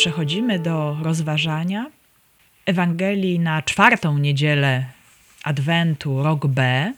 [0.00, 1.90] przechodzimy do rozważania
[2.66, 4.86] Ewangelii na czwartą niedzielę
[5.44, 6.92] Adwentu, rok B.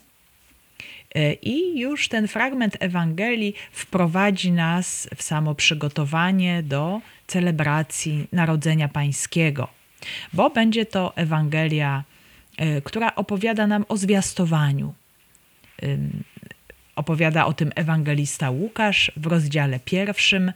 [1.42, 9.68] I już ten fragment Ewangelii wprowadzi nas w samo przygotowanie do celebracji Narodzenia Pańskiego,
[10.32, 12.04] bo będzie to Ewangelia,
[12.60, 14.94] y, która opowiada nam o zwiastowaniu.
[16.96, 20.52] Opowiada o tym ewangelista Łukasz w rozdziale pierwszym,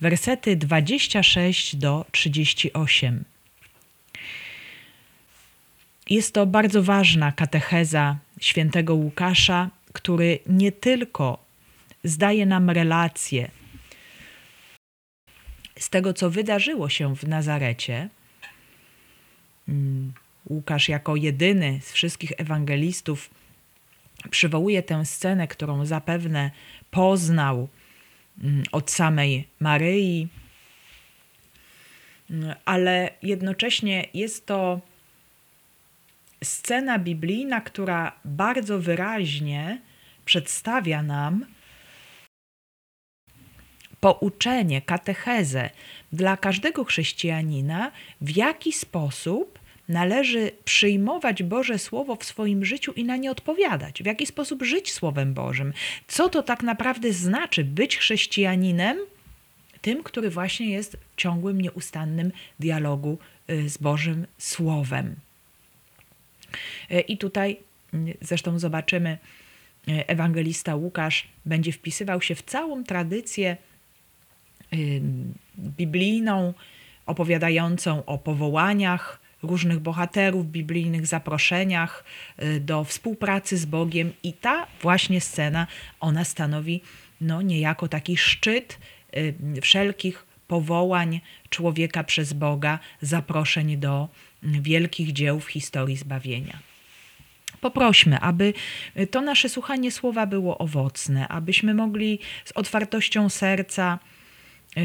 [0.00, 3.24] wersety 26 do 38.
[6.10, 11.38] Jest to bardzo ważna katecheza świętego Łukasza, który nie tylko
[12.04, 13.50] zdaje nam relacje
[15.78, 18.08] z tego, co wydarzyło się w Nazarecie.
[19.68, 20.12] Mm,
[20.50, 23.30] Łukasz, jako jedyny z wszystkich ewangelistów,
[24.30, 26.50] przywołuje tę scenę, którą zapewne
[26.90, 27.68] poznał
[28.72, 30.28] od samej Maryi,
[32.30, 34.80] mm, ale jednocześnie jest to
[36.44, 39.80] scena biblijna, która bardzo wyraźnie
[40.24, 41.46] przedstawia nam
[44.00, 45.70] pouczenie, katechezę
[46.12, 49.57] dla każdego chrześcijanina, w jaki sposób
[49.88, 54.92] należy przyjmować Boże Słowo w swoim życiu i na nie odpowiadać, w jaki sposób żyć
[54.92, 55.72] Słowem Bożym,
[56.08, 58.98] co to tak naprawdę znaczy być chrześcijaninem,
[59.80, 63.18] tym, który właśnie jest w ciągłym, nieustannym dialogu
[63.50, 65.16] y, z Bożym Słowem.
[66.90, 67.56] Y, I tutaj
[67.94, 69.18] y, zresztą zobaczymy,
[70.06, 73.56] ewangelista Łukasz będzie wpisywał się w całą tradycję
[75.58, 76.54] biblijną,
[77.06, 82.04] opowiadającą o powołaniach różnych bohaterów biblijnych, zaproszeniach
[82.42, 85.66] y, do współpracy z Bogiem, i ta właśnie scena,
[86.00, 86.80] ona stanowi
[87.20, 88.78] no, niejako taki szczyt
[89.16, 94.08] y, wszelkich powołań człowieka przez Boga, zaproszeń do
[94.42, 96.58] wielkich dzieł w historii zbawienia.
[97.60, 98.54] Poprośmy, aby
[99.10, 103.98] to nasze słuchanie słowa było owocne, abyśmy mogli z otwartością serca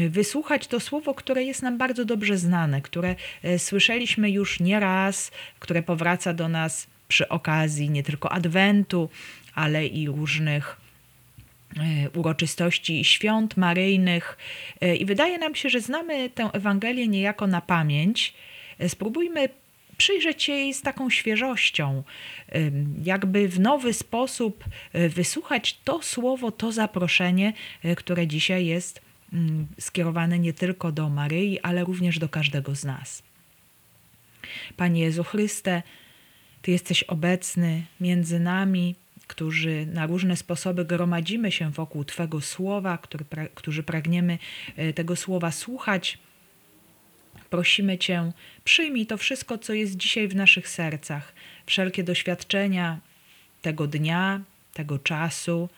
[0.08, 5.82] wysłuchać to słowo, które jest nam bardzo dobrze znane, które e, słyszeliśmy już nieraz, które
[5.82, 9.10] powraca do nas przy okazji nie tylko Adwentu,
[9.54, 10.76] ale i różnych
[11.76, 14.38] e, uroczystości świąt maryjnych.
[14.98, 18.34] I wydaje nam się, że znamy tę Ewangelię niejako na pamięć.
[18.88, 19.48] Spróbujmy
[19.96, 22.02] przyjrzeć się jej z taką świeżością,
[23.04, 27.52] jakby w nowy sposób wysłuchać to słowo, to zaproszenie,
[27.96, 29.03] które dzisiaj jest
[29.80, 33.22] skierowane nie tylko do Maryi, ale również do każdego z nas.
[34.76, 35.82] Panie Jezu Chryste,
[36.62, 38.94] Ty jesteś obecny między nami,
[39.26, 43.24] którzy na różne sposoby gromadzimy się wokół Twego słowa, który,
[43.54, 44.38] którzy pragniemy
[44.76, 46.18] e, tego słowa słuchać.
[47.50, 48.32] Prosimy Cię,
[48.64, 51.32] przyjmij to wszystko, co jest dzisiaj w naszych sercach,
[51.66, 53.00] wszelkie doświadczenia
[53.62, 54.40] tego dnia,
[54.74, 55.68] tego czasu,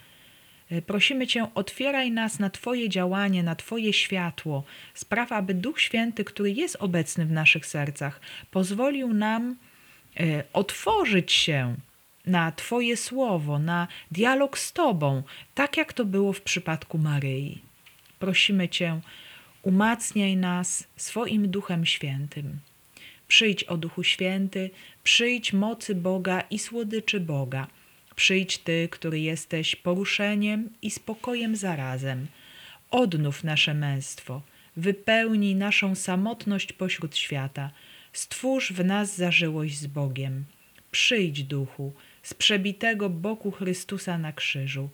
[0.86, 4.64] prosimy Cię, otwieraj nas na Twoje działanie, na Twoje światło.
[4.94, 9.56] Spraw, aby Duch Święty, który jest obecny w naszych sercach, pozwolił nam
[10.20, 11.74] e, otworzyć się
[12.26, 15.22] na Twoje słowo, na dialog z Tobą,
[15.54, 17.62] tak jak to było w przypadku Maryi.
[18.18, 19.00] Prosimy Cię,
[19.62, 22.58] umacniaj nas swoim Duchem Świętym.
[23.28, 24.70] Przyjdź o Duchu Święty,
[25.04, 27.66] przyjdź mocy Boga i słodyczy Boga
[28.16, 32.26] Przyjdź Ty, który jesteś poruszeniem i spokojem zarazem.
[32.90, 34.42] Odnów nasze męstwo,
[34.76, 37.70] wypełnij naszą samotność pośród świata.
[38.12, 40.44] Stwórz w nas zażyłość z Bogiem.
[40.90, 44.88] Przyjdź, duchu, z przebitego boku Chrystusa na krzyżu.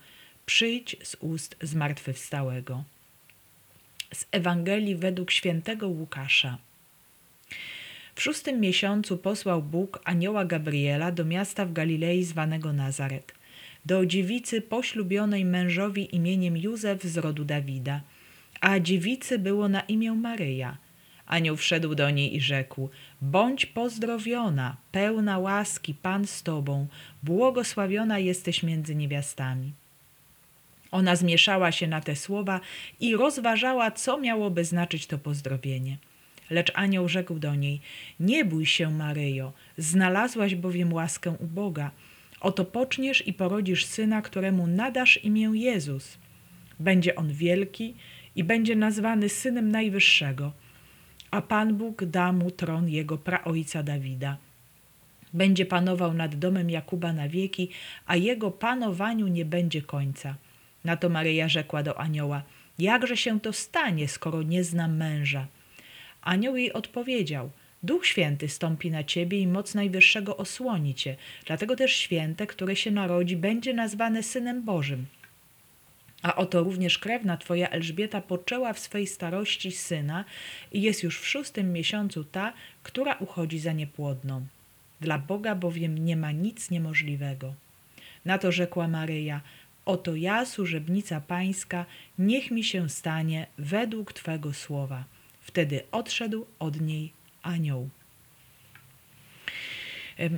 [0.46, 2.84] Przyjdź z ust zmartwychwstałego.
[4.14, 6.58] Z Ewangelii według świętego Łukasza.
[8.14, 13.34] W szóstym miesiącu posłał Bóg anioła Gabriela do miasta w Galilei zwanego Nazaret,
[13.86, 18.00] do dziewicy poślubionej mężowi imieniem Józef z rodu Dawida,
[18.60, 20.76] a dziewicy było na imię Maryja.
[21.26, 22.90] Anioł wszedł do niej i rzekł:
[23.22, 26.86] Bądź pozdrowiona, pełna łaski, Pan z tobą,
[27.22, 29.72] błogosławiona jesteś między niewiastami.
[30.90, 32.60] Ona zmieszała się na te słowa
[33.00, 35.96] i rozważała, co miałoby znaczyć to pozdrowienie.
[36.52, 37.80] Lecz anioł rzekł do niej:
[38.20, 41.90] Nie bój się, Maryjo, znalazłaś bowiem łaskę u Boga.
[42.40, 46.18] Oto poczniesz i porodzisz syna, któremu nadasz imię Jezus.
[46.80, 47.94] Będzie on wielki
[48.36, 50.52] i będzie nazwany synem Najwyższego,
[51.30, 54.36] a Pan Bóg da mu tron jego praojca Dawida.
[55.32, 57.68] Będzie panował nad domem Jakuba na wieki,
[58.06, 60.34] a jego panowaniu nie będzie końca.
[60.84, 62.42] Na to Maryja rzekła do anioła:
[62.78, 65.46] Jakże się to stanie, skoro nie znam męża?
[66.22, 67.50] Anioł jej odpowiedział:
[67.82, 71.16] Duch Święty stąpi na ciebie i moc Najwyższego osłoni cię.
[71.46, 75.06] Dlatego też święte, które się narodzi, będzie nazwane synem Bożym.
[76.22, 80.24] A oto również krewna twoja Elżbieta poczęła w swej starości syna
[80.72, 82.52] i jest już w szóstym miesiącu ta,
[82.82, 84.46] która uchodzi za niepłodną.
[85.00, 87.54] Dla Boga bowiem nie ma nic niemożliwego.
[88.24, 89.40] Na to rzekła Maryja:
[89.84, 91.86] Oto ja, służebnica pańska,
[92.18, 95.04] niech mi się stanie według Twego słowa.
[95.42, 97.12] Wtedy odszedł od niej
[97.42, 97.88] anioł.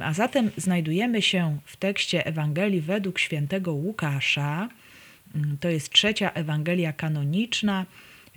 [0.00, 4.68] A zatem znajdujemy się w tekście Ewangelii według świętego Łukasza.
[5.34, 7.86] Mm, to jest trzecia Ewangelia kanoniczna.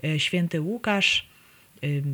[0.03, 1.27] E, święty Łukasz,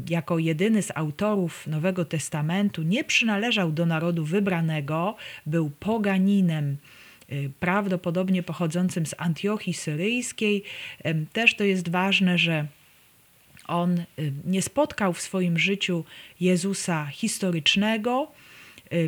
[0.09, 5.15] jako jedyny z autorów Nowego Testamentu, nie przynależał do narodu wybranego,
[5.45, 6.77] był poganinem
[7.31, 10.63] Y, prawdopodobnie pochodzącym z Antiochii Syryjskiej.
[11.33, 12.67] Też to jest ważne, że
[13.67, 14.05] on y,
[14.45, 16.03] nie spotkał w swoim życiu
[16.39, 18.31] Jezusa historycznego,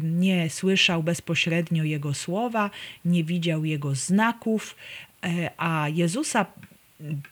[0.02, 2.70] nie słyszał bezpośrednio Jego słowa,
[3.06, 4.76] nie widział Jego znaków,
[5.24, 6.46] e, a Jezusa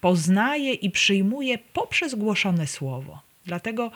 [0.02, 3.22] poznaje i przyjmuje poprzez głoszone słowo.
[3.46, 3.92] Dlatego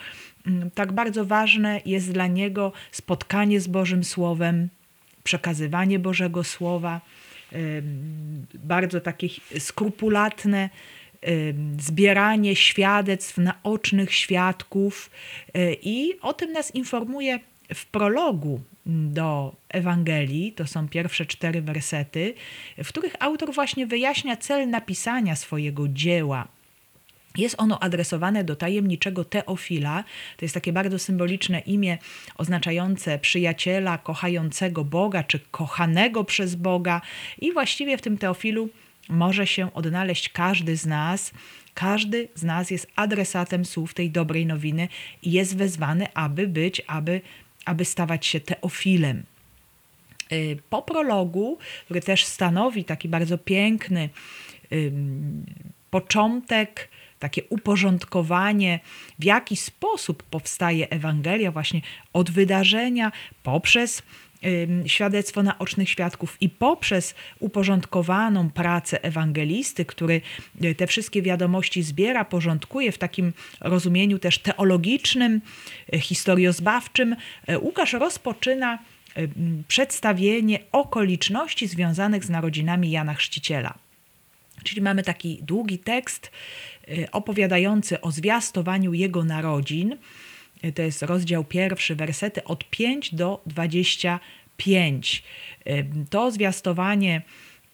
[0.48, 4.70] mm, tak bardzo ważne jest dla niego spotkanie z Bożym Słowem,
[5.24, 7.02] przekazywanie Bożego Słowa,
[8.54, 9.28] bardzo takie
[9.60, 10.70] skrupulatne
[11.80, 15.12] zbieranie świadectw naocznych świadków
[15.54, 17.40] e, i o tym nas informuje
[17.74, 22.34] w prologu do Ewangelii, to są pierwsze cztery wersety,
[22.84, 26.48] w których autor właśnie wyjaśnia cel napisania swojego dzieła.
[27.38, 30.04] Jest ono adresowane do tajemniczego Teofila.
[30.38, 31.98] To jest takie bardzo symboliczne imię
[32.36, 37.02] oznaczające przyjaciela, kochającego Boga, czy kochanego przez Boga.
[37.40, 38.70] I właściwie w tym Teofilu
[39.10, 41.32] może się odnaleźć każdy z nas.
[41.74, 44.88] Każdy z nas jest adresatem słów tej dobrej nowiny
[45.24, 47.22] i jest wezwany, aby być, aby,
[47.66, 49.24] aby stawać się Teofilem.
[50.32, 54.10] Y, po prologu, który też stanowi taki bardzo piękny
[55.90, 56.90] początek
[57.20, 58.80] takie uporządkowanie,
[59.20, 61.82] w jaki sposób powstaje Ewangelia, właśnie
[62.14, 63.12] od wydarzenia
[63.44, 64.04] poprzez
[64.86, 70.22] świadectwo naocznych świadków i poprzez uporządkowaną pracę ewangelisty, który
[70.64, 75.42] y, te wszystkie wiadomości zbiera, porządkuje w takim rozumieniu też teologicznym,
[75.94, 77.16] y, historiozbawczym,
[77.50, 78.80] y, Łukasz rozpoczyna
[79.68, 83.74] przedstawienie okoliczności związanych z narodzinami Jana Chrzciciela.
[84.64, 86.32] Czyli mamy taki długi tekst
[87.12, 89.98] opowiadający o zwiastowaniu jego narodzin.
[90.66, 95.24] Y, to jest rozdział pierwszy, wersety od 5 do 25.
[95.68, 97.22] Y, to zwiastowanie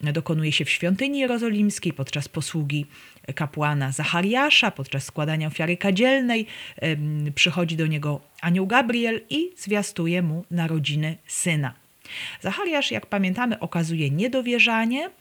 [0.01, 2.85] dokonuje się w świątyni jerozolimskiej podczas posługi
[3.35, 6.47] kapłana Zachariasza, podczas składania ofiary kadzielnej.
[7.35, 11.73] Przychodzi do niego anioł Gabriel i zwiastuje mu narodziny syna.
[12.41, 15.09] Zachariasz, jak pamiętamy, okazuje niedowierzanie–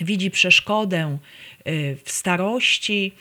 [0.00, 1.18] widzi przeszkodę
[2.04, 3.12] w starości,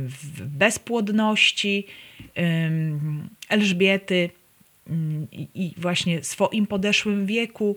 [0.00, 1.86] w bezpłodności
[3.48, 4.30] Elżbiety
[5.54, 7.76] i właśnie swoim podeszłym wieku.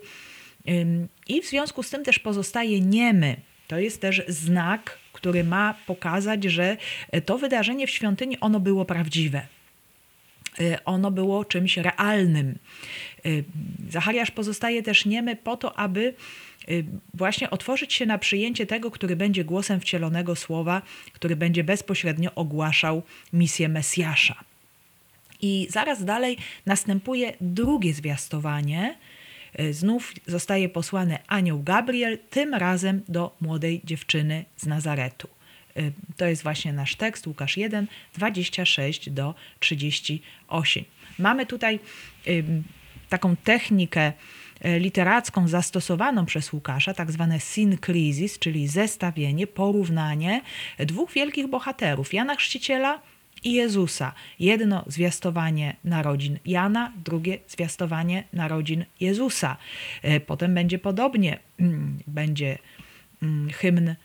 [1.27, 3.35] I w związku z tym też pozostaje niemy.
[3.67, 6.77] To jest też znak, który ma pokazać, że
[7.25, 9.47] to wydarzenie w świątyni ono było prawdziwe.
[10.59, 12.57] Y, ono było czymś realnym.
[13.89, 16.13] Zachariasz pozostaje też niemy po to, aby
[16.69, 20.81] Y, właśnie otworzyć się na przyjęcie tego, który będzie głosem wcielonego słowa,
[21.13, 23.03] który będzie bezpośrednio ogłaszał
[23.33, 24.43] misję Mesjasza.
[25.41, 28.97] I zaraz dalej następuje drugie zwiastowanie.
[29.59, 35.27] Y, znów zostaje posłany anioł Gabriel, tym razem do młodej dziewczyny z Nazaretu.
[35.77, 40.83] Y, to jest właśnie nasz tekst, Łukasz 1, 26 do 38.
[41.19, 41.79] Mamy tutaj
[43.09, 44.13] taką technikę
[44.61, 50.41] E, literacką zastosowaną przez Łukasza, tak zwane synkrizis, czyli zestawienie, porównanie
[50.79, 53.01] dwóch wielkich bohaterów, Jana Chrzciciela
[53.43, 54.13] i Jezusa.
[54.39, 59.57] Jedno zwiastowanie narodzin Jana, drugie zwiastowanie narodzin Jezusa.
[60.01, 62.57] E, potem będzie podobnie, mm, będzie
[63.21, 63.95] mm, hymn e,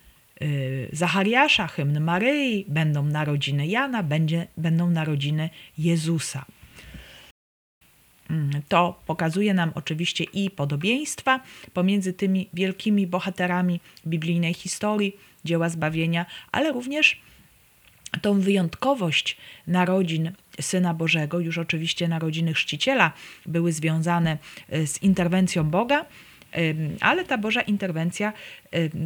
[0.92, 6.44] Zachariasza, hymn Maryi, będą narodziny Jana, będzie, będą narodziny Jezusa.
[8.68, 11.40] To pokazuje nam oczywiście i podobieństwa
[11.74, 17.20] pomiędzy tymi wielkimi bohaterami biblijnej historii, dzieła zbawienia, ale również
[18.22, 19.36] tą wyjątkowość
[19.66, 23.12] narodzin Syna Bożego, już oczywiście narodziny chrzciciela
[23.46, 26.04] były związane e, z interwencją Boga,
[27.00, 28.32] ale ta Boża interwencja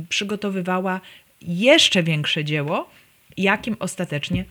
[0.09, 1.01] przygotowywała
[1.43, 2.91] jeszcze większe dzieło,
[3.37, 4.45] jakim ostatecznie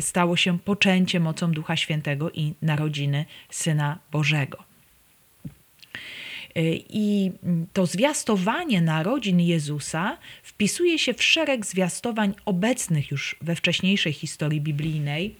[0.00, 4.66] stało się poczęcie mocą Ducha Świętego i narodziny Syna Bożego.
[6.56, 7.32] Y, I
[7.72, 15.34] to zwiastowanie narodzin Jezusa wpisuje się w szereg zwiastowań obecnych już we wcześniejszej historii biblijnej,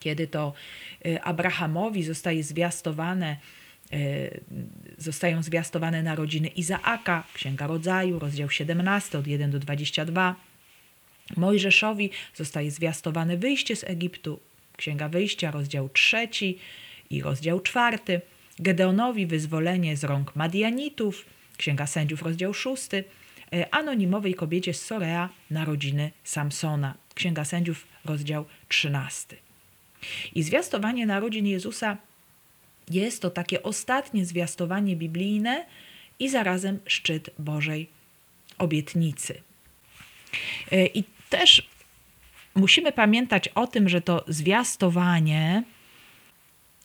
[0.00, 0.52] kiedy to
[1.06, 3.36] y, Abrahamowi zostaje zwiastowane,
[3.92, 4.40] y,
[4.98, 10.34] zostają zwiastowane narodziny Izaaka, Księga Rodzaju, rozdział 17 od 1 do 22.
[11.36, 14.40] Mojżeszowi zostaje zwiastowane wyjście z Egiptu,
[14.76, 16.28] Księga Wyjścia, rozdział 3
[17.10, 17.98] i rozdział 4.
[18.58, 21.24] Gedeonowi wyzwolenie z rąk Madianitów,
[21.56, 29.36] Księga Sędziów, rozdział 6, e, anonimowej kobiecie z Sorea narodziny Samsona, Księga Sędziów, rozdział 13.
[30.34, 31.96] I zwiastowanie narodzin Jezusa
[32.90, 35.66] jest to takie ostatnie zwiastowanie biblijne
[36.18, 37.88] i zarazem szczyt Bożej
[38.58, 39.42] obietnicy.
[40.72, 41.68] E, I też
[42.54, 45.62] musimy pamiętać o tym, że to zwiastowanie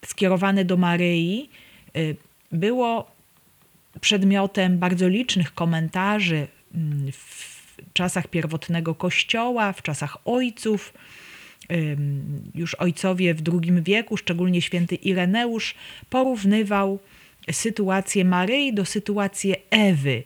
[0.06, 1.50] skierowane do Maryi
[1.98, 2.16] y,
[2.52, 3.12] było
[4.02, 10.94] przedmiotem bardzo licznych komentarzy mm, w czasach pierwotnego Kościoła, w czasach ojców.
[12.56, 15.76] Już ojcowie w II wieku, szczególnie święty Ireneusz,
[16.10, 17.00] porównywał
[17.52, 20.24] sytuację Maryi do sytuacji Ewy.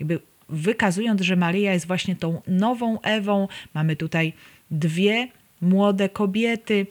[0.00, 3.48] Jakby wykazując, że Maryja jest właśnie tą nową Ewą.
[3.74, 4.32] Mamy tutaj
[4.70, 5.28] dwie
[5.60, 6.86] młode kobiety,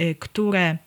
[0.00, 0.78] y, które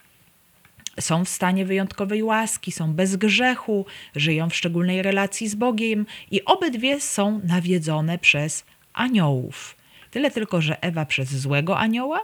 [0.99, 3.85] są w stanie wyjątkowej łaski, są bez grzechu,
[4.15, 9.75] żyją w szczególnej relacji z Bogiem i obydwie są nawiedzone przez aniołów.
[10.11, 12.23] Tyle tylko, że Ewa przez złego anioła,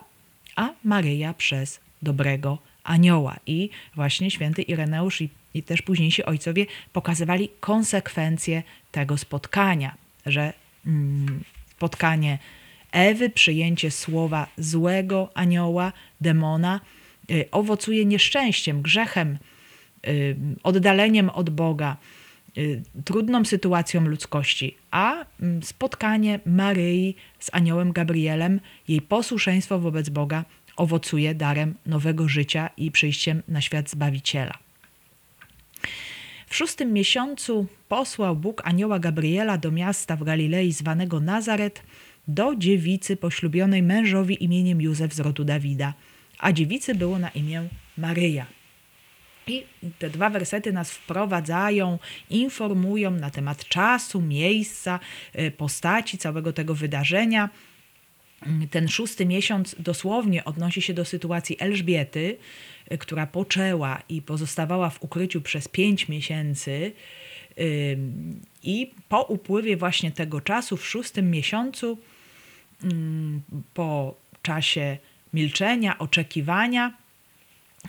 [0.55, 3.35] a Maryja przez dobrego anioła.
[3.45, 8.63] I właśnie święty Ireneusz i, i też późniejsi ojcowie pokazywali konsekwencje
[8.99, 10.53] tego spotkania, że
[10.85, 12.37] mm, spotkanie
[12.91, 16.79] Ewy, przyjęcie słowa złego anioła, demona,
[17.31, 19.37] Y, owocuje nieszczęściem, grzechem,
[20.07, 21.97] y, oddaleniem od Boga,
[22.57, 30.45] y, trudną sytuacją ludzkości, a mm, spotkanie Maryi z aniołem Gabrielem, jej posłuszeństwo wobec Boga
[30.75, 34.66] owocuje darem nowego życia i przyjściem na świat Zbawiciela.
[36.47, 41.83] W szóstym miesiącu posłał Bóg anioła Gabriela do miasta w Galilei zwanego Nazaret,
[42.27, 45.93] do dziewicy poślubionej mężowi imieniem Józef z rodu Dawida–
[46.39, 48.45] a dziewicy było na imię Maryja.
[49.47, 49.63] I
[49.99, 51.99] te dwa wersety nas wprowadzają,
[52.29, 54.99] informują na temat czasu, miejsca,
[55.39, 57.49] y, postaci całego tego wydarzenia.
[58.71, 62.37] Ten szósty miesiąc dosłownie odnosi się do sytuacji Elżbiety,
[62.91, 66.91] y, która poczęła i pozostawała w ukryciu przez pięć miesięcy.
[68.63, 71.97] I po upływie właśnie tego czasu, w szóstym miesiącu,
[73.73, 74.97] po czasie
[75.33, 76.93] milczenia, oczekiwania,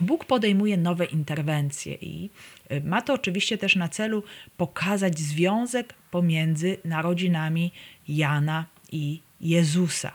[0.00, 2.30] Bóg podejmuje nowe interwencje i
[2.72, 4.22] y, ma to oczywiście też na celu
[4.56, 7.72] pokazać związek pomiędzy narodzinami
[8.08, 10.12] Jana i Jezusa.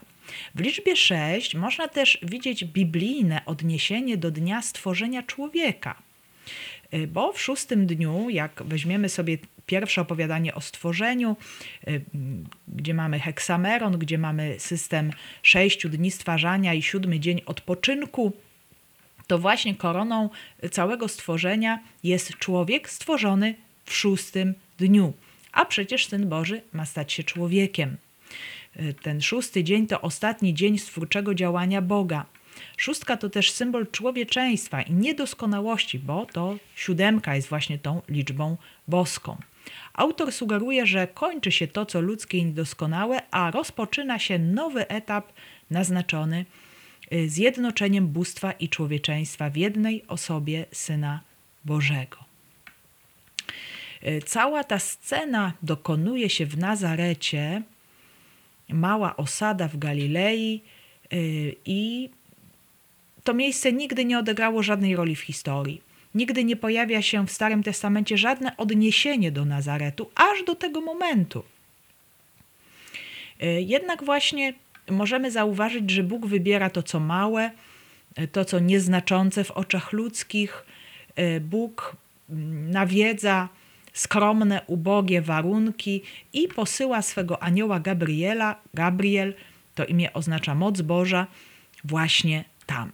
[0.55, 5.95] W liczbie 6 można też widzieć biblijne odniesienie do dnia stworzenia człowieka.
[6.93, 11.35] Y, bo w szóstym dniu, jak weźmiemy sobie pierwsze opowiadanie o stworzeniu,
[11.87, 12.01] y,
[12.67, 15.11] gdzie mamy heksameron, gdzie mamy system
[15.43, 18.33] sześciu dni stwarzania i siódmy dzień odpoczynku,
[19.27, 20.29] to właśnie koroną
[20.71, 25.13] całego stworzenia jest człowiek stworzony w szóstym dniu.
[25.51, 27.97] A przecież Syn Boży ma stać się człowiekiem.
[29.01, 32.25] Ten szósty dzień to ostatni dzień stwórczego działania Boga.
[32.77, 39.37] Szóstka to też symbol człowieczeństwa i niedoskonałości, bo to siódemka jest właśnie tą liczbą boską.
[39.93, 45.33] Autor sugeruje, że kończy się to, co ludzkie i niedoskonałe, a rozpoczyna się nowy etap
[45.71, 46.45] naznaczony
[47.13, 51.21] y, zjednoczeniem bóstwa i człowieczeństwa w jednej osobie Syna
[51.65, 52.17] Bożego.
[54.07, 57.61] Y, cała ta scena dokonuje się w Nazarecie,
[58.73, 60.61] mała osada w Galilei
[61.13, 62.09] y, i
[63.23, 65.81] to miejsce nigdy nie odegrało żadnej roli w historii.
[66.15, 71.43] Nigdy nie pojawia się w Starym Testamencie żadne odniesienie do Nazaretu, aż do tego momentu.
[73.39, 74.53] E, jednak właśnie
[74.89, 77.51] możemy zauważyć, że Bóg wybiera to, co małe,
[78.15, 80.65] e, to, co nieznaczące w oczach ludzkich.
[81.41, 81.95] Bóg
[82.29, 83.49] mm, nawiedza
[83.93, 86.01] skromne, ubogie warunki
[86.33, 88.55] i posyła swego anioła Gabriela.
[88.73, 89.33] Gabriel
[89.75, 91.27] to imię oznacza moc Boża,
[91.83, 92.91] właśnie tam.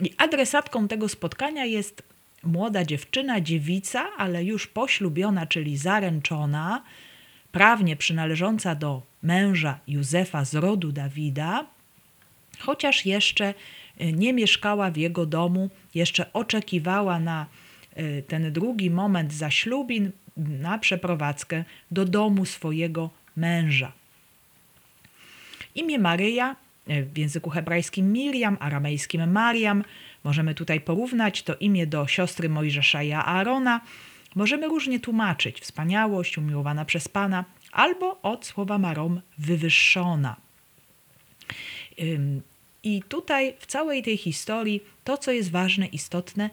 [0.00, 2.02] I adresatką tego spotkania jest
[2.42, 6.82] młoda dziewczyna, dziewica, ale już poślubiona, czyli zaręczona,
[7.52, 11.66] prawnie przynależąca do męża Józefa z rodu Dawida,
[12.58, 13.54] chociaż jeszcze
[14.00, 17.46] nie mieszkała w jego domu, jeszcze oczekiwała na
[18.26, 23.92] ten drugi moment zaślubin, na przeprowadzkę do domu swojego męża.
[25.74, 26.56] Imię Maryja
[26.86, 29.84] w języku hebrajskim Miriam, aramejskim Mariam,
[30.24, 33.80] możemy tutaj porównać to imię do siostry Mojżesza i Aarona.
[34.34, 40.36] Możemy różnie tłumaczyć wspaniałość, umiłowana przez Pana, albo od słowa marom wywyższona.
[42.82, 46.50] I tutaj w całej tej historii to, co jest ważne, istotne,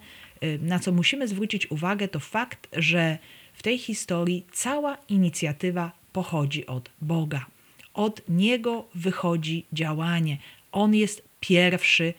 [0.60, 3.18] na co musimy zwrócić uwagę, to fakt, że
[3.54, 7.46] w tej historii cała inicjatywa pochodzi od Boga.
[7.94, 10.38] Od Niego wychodzi działanie.
[10.72, 12.14] On jest pierwszy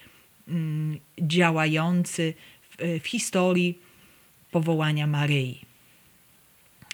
[0.47, 2.33] mm, działający
[2.69, 3.79] w, w historii
[4.51, 5.61] powołania Maryi.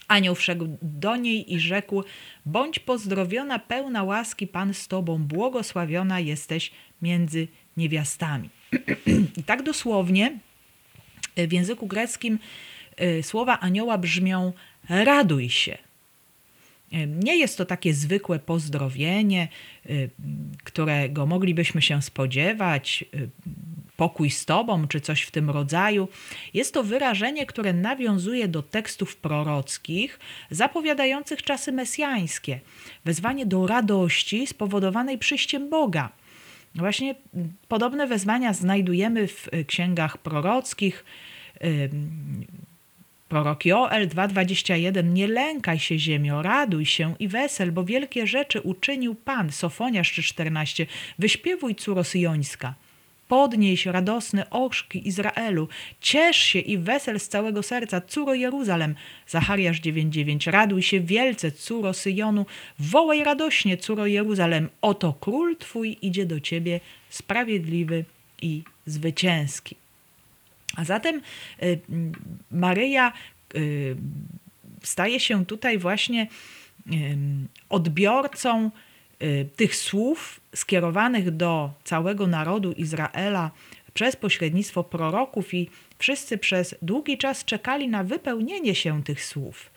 [0.08, 2.04] Anioł wszedł do niej i rzekł:
[2.46, 8.50] Bądź pozdrowiona, pełna łaski, Pan z tobą, błogosławiona jesteś między niewiastami.
[9.40, 10.40] I tak dosłownie
[11.38, 12.40] w języku greckim
[13.02, 14.54] y, słowa anioła brzmią:
[14.90, 15.78] raduj się.
[16.94, 19.48] Y, nie jest to takie zwykłe pozdrowienie,
[19.90, 20.10] y,
[20.64, 23.06] którego moglibyśmy się spodziewać,
[23.98, 26.08] pokój z Tobą, czy coś w tym rodzaju.
[26.54, 30.20] Jest to wyrażenie, które nawiązuje do tekstów prorockich
[30.52, 32.60] zapowiadających czasy mesjańskie.
[33.06, 36.10] Wezwanie do radości spowodowanej przyjściem Boga.
[36.76, 37.16] Właśnie
[37.68, 41.06] podobne wezwania znajdujemy w księgach prorockich.
[43.30, 49.16] Prorok Joel 2,21 Nie lękaj się ziemio, raduj się i wesel, bo wielkie rzeczy uczynił
[49.16, 49.52] Pan.
[49.52, 50.86] Sofoniasz 3,14
[51.20, 52.74] Wyśpiewuj córo syjońska.
[53.28, 55.68] Podnieś radosny orzki Izraelu,
[56.02, 58.96] ciesz się i wesel z całego serca, córo Jeruzalem.
[59.28, 60.52] Zachariasz 9:9.
[60.52, 62.46] Raduj się wielce, córo Syjonu,
[62.80, 64.70] wołaj radośnie, córo Jeruzalem.
[64.82, 68.06] Oto król twój idzie do ciebie, sprawiedliwy
[68.42, 69.76] i zwycięski.
[70.76, 71.22] A zatem
[71.64, 71.80] y,
[72.52, 73.14] Maryja
[73.56, 73.96] y,
[74.84, 76.28] staje się tutaj właśnie
[76.94, 77.18] y,
[77.70, 78.72] odbiorcą
[79.56, 83.52] tych słów skierowanych do całego narodu Izraela
[83.94, 89.70] przez pośrednictwo proroków i wszyscy przez długi czas czekali na wypełnienie się tych słów.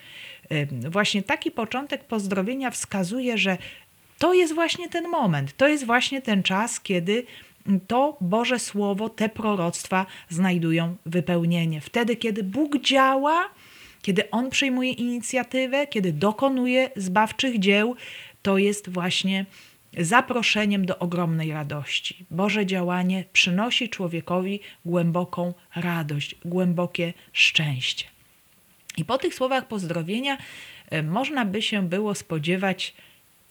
[0.53, 3.59] Y, właśnie taki początek pozdrowienia wskazuje, że
[4.19, 7.27] to jest właśnie ten moment, to jest właśnie ten czas, kiedy
[7.87, 11.81] to Boże Słowo, te proroctwa znajdują wypełnienie.
[11.81, 13.49] Wtedy, kiedy Bóg działa,
[14.03, 17.97] kiedy On przejmuje inicjatywę, kiedy dokonuje zbawczych dzieł,
[18.43, 19.47] to jest właśnie
[19.99, 22.25] zaproszeniem do ogromnej radości.
[22.31, 28.05] Boże działanie przynosi człowiekowi głęboką radość, głębokie szczęście.
[28.97, 30.39] I po tych słowach pozdrowienia
[30.91, 32.95] e, można by się było spodziewać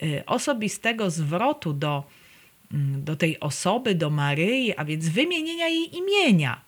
[0.03, 2.03] e, osobistego zwrotu do,
[2.73, 6.61] mm, do tej osoby, do Maryi, a więc wymienienia jej imienia.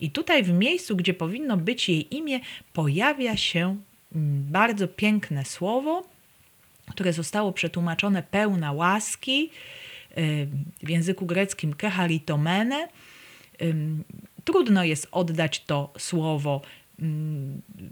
[0.00, 2.40] I tutaj w miejscu, gdzie powinno być jej imię,
[2.72, 3.76] pojawia się
[4.14, 6.13] mm, bardzo piękne słowo,
[6.90, 9.50] które zostało przetłumaczone pełna łaski
[10.82, 12.88] w języku greckim keharitomene.
[14.44, 16.62] Trudno jest oddać to słowo,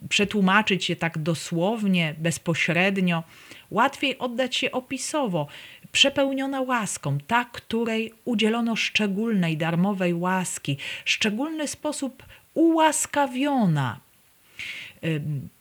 [0.08, 3.22] przetłumaczyć je tak dosłownie, bezpośrednio.
[3.70, 5.46] Łatwiej oddać się opisowo.
[5.92, 12.22] Przepełniona łaską, ta, której udzielono szczególnej, darmowej łaski, szczególny sposób
[12.54, 14.00] ułaskawiona.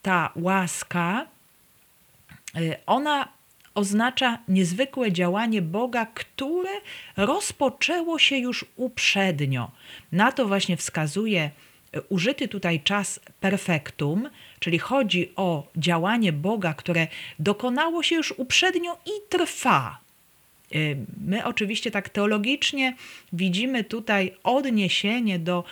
[0.02, 1.41] Ta łaska Y,
[2.86, 3.28] ona
[3.76, 6.70] oznacza niezwykłe działanie Boga, które
[7.18, 9.72] rozpoczęło się już uprzednio.
[10.12, 11.52] Na to właśnie wskazuje
[11.96, 17.08] y, użyty tutaj czas perfektum, czyli chodzi o działanie Boga, które
[17.40, 19.98] dokonało się już uprzednio i trwa.
[20.76, 22.96] Y, my oczywiście tak teologicznie
[23.34, 25.64] widzimy tutaj odniesienie do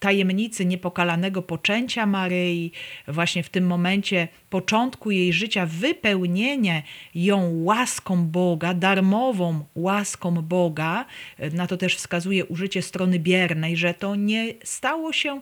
[0.00, 2.72] tajemnicy niepokalanego poczęcia Maryi,
[3.08, 6.82] właśnie w tym momencie początku jej życia, wypełnienie
[7.14, 11.04] ją łaską Boga, darmową łaską Boga.
[11.52, 15.40] Na to też wskazuje użycie strony biernej, że to nie stało się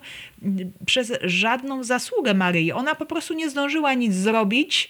[0.85, 2.71] przez żadną zasługę Maryi.
[2.71, 4.89] Ona po prostu nie zdążyła nic zrobić,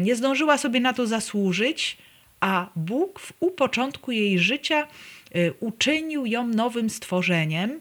[0.00, 1.98] nie zdążyła sobie na to zasłużyć,
[2.40, 4.86] a Bóg w, u początku jej życia
[5.36, 7.80] y, uczynił ją nowym stworzeniem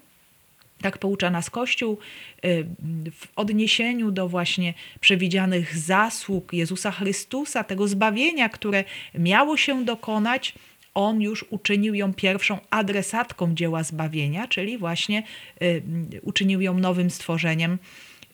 [0.82, 1.98] tak poucza nas Kościół
[2.46, 2.66] y,
[3.12, 8.84] w odniesieniu do właśnie przewidzianych zasług Jezusa Chrystusa, tego zbawienia, które
[9.16, 10.54] miało się dokonać.
[10.94, 15.24] On już uczynił ją pierwszą adresatką dzieła zbawienia, czyli właśnie
[15.62, 15.82] y,
[16.22, 17.78] uczynił ją nowym stworzeniem,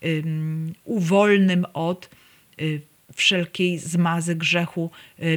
[0.04, 0.24] y,
[0.86, 2.10] uwolnym od
[3.14, 4.92] wszelkiej zmazy grzechu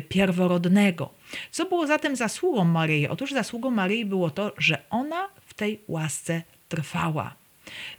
[0.09, 1.11] pierworodnego.
[1.51, 3.09] Co było zatem zasługą Maryi?
[3.09, 7.35] Otóż zasługą Maryi było to, że ona w tej łasce trwała,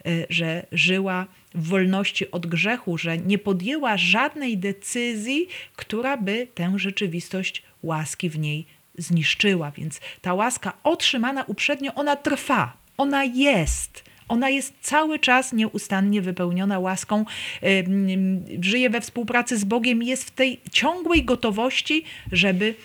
[0.08, 6.74] y, że żyła w wolności od grzechu, że nie podjęła żadnej decyzji, która by tę
[6.76, 8.66] rzeczywistość łaski w niej
[8.98, 9.72] zniszczyła.
[9.72, 14.04] Więc ta łaska otrzymana uprzednio, ona trwa, ona jest.
[14.28, 17.26] Ona jest cały czas nieustannie wypełniona łaską,
[18.62, 22.76] żyje we współpracy z Bogiem, jest w tej ciągłej gotowości, żeby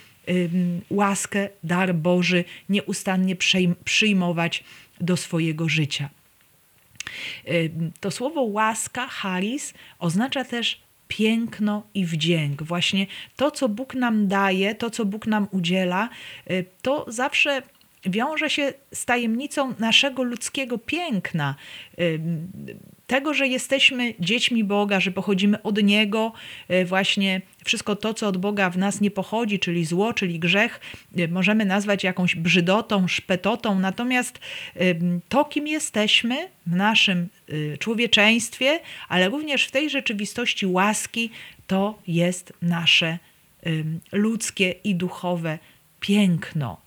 [0.90, 3.36] łaskę, dar Boży nieustannie
[3.84, 4.64] przyjmować
[5.00, 6.08] do swojego życia.
[8.00, 12.62] To słowo łaska, charis, oznacza też piękno i wdzięk.
[12.62, 13.06] Właśnie
[13.36, 16.08] to, co Bóg nam daje, to, co Bóg nam udziela,
[16.50, 17.62] y, to zawsze
[18.04, 21.54] wiąże się z tajemnicą naszego ludzkiego piękna,
[23.06, 26.32] tego, że jesteśmy dziećmi Boga, że pochodzimy od Niego,
[26.70, 30.80] y, właśnie wszystko to, co od Boga w nas nie pochodzi, czyli zło, czyli grzech,
[31.18, 34.38] y, możemy nazwać jakąś brzydotą, szpetotą, natomiast
[35.28, 41.30] to, kim jesteśmy w naszym y, człowieczeństwie, ale również w tej rzeczywistości łaski,
[41.66, 43.18] to jest nasze
[44.12, 45.58] ludzkie i duchowe
[46.00, 46.85] piękno.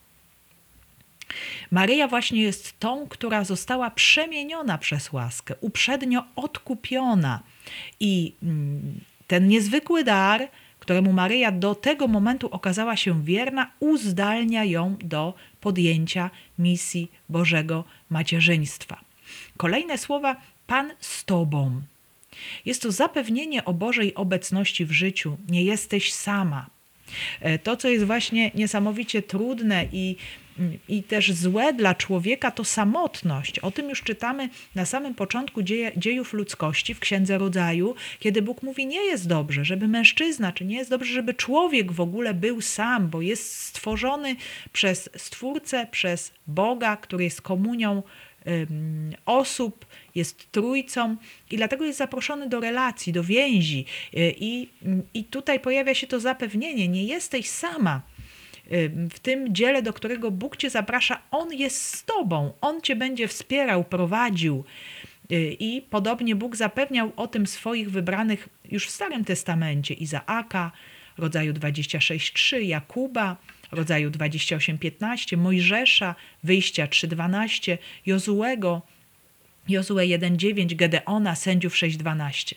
[1.72, 7.44] Maryja właśnie jest tą, która została przemieniona przez łaskę, uprzednio odkupiona.
[8.00, 10.48] I mm, ten niezwykły dar,
[10.80, 19.00] któremu Maryja do tego momentu okazała się wierna, uzdalnia ją do podjęcia misji Bożego macierzyństwa.
[19.58, 20.36] Kolejne słowa:
[20.68, 21.82] Pan z Tobą.
[22.66, 25.38] Jest to zapewnienie o Bożej obecności w życiu.
[25.50, 26.70] Nie jesteś sama.
[27.42, 30.16] E, to, co jest właśnie niesamowicie trudne i
[30.90, 33.60] i też złe dla człowieka to samotność.
[33.60, 38.64] O tym już czytamy na samym początku dzieje, dziejów ludzkości w Księdze Rodzaju, kiedy Bóg
[38.64, 42.62] mówi: Nie jest dobrze, żeby mężczyzna, czy nie jest dobrze, żeby człowiek w ogóle był
[42.62, 44.36] sam, bo jest stworzony
[44.74, 48.04] przez Stwórcę, przez Boga, który jest komunią
[49.26, 51.18] osób, jest trójcą
[51.52, 53.86] i dlatego jest zaproszony do relacji, do więzi.
[54.14, 54.70] Y, I,
[55.14, 58.02] I tutaj pojawia się to zapewnienie: nie jesteś sama
[59.10, 63.28] w tym dziele, do którego Bóg cię zaprasza, On jest z tobą, On cię będzie
[63.28, 64.64] wspierał, prowadził.
[65.32, 70.72] Y, I podobnie Bóg zapewniał o tym swoich wybranych już w Starym Testamencie Izaaka,
[71.18, 73.38] rodzaju 26:3, Jakuba,
[73.72, 78.82] rodzaju 28:15, Mojżesza, wyjścia 3:12, Jozuego,
[79.68, 82.56] Jozue 1:9, Gedeona, sędziów 6:12.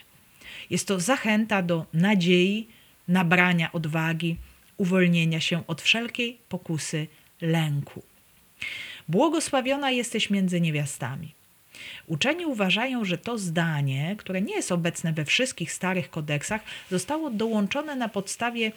[0.70, 2.68] Jest to zachęta do nadziei,
[3.08, 4.36] nabrania odwagi,
[4.76, 7.06] uwolnienia się od wszelkiej pokusy
[7.40, 8.02] lęku.
[9.08, 11.34] Błogosławiona jesteś między niewiastami.
[12.06, 17.96] Uczeni uważają, że to zdanie, które nie jest obecne we wszystkich starych kodeksach, zostało dołączone
[17.96, 18.72] na podstawie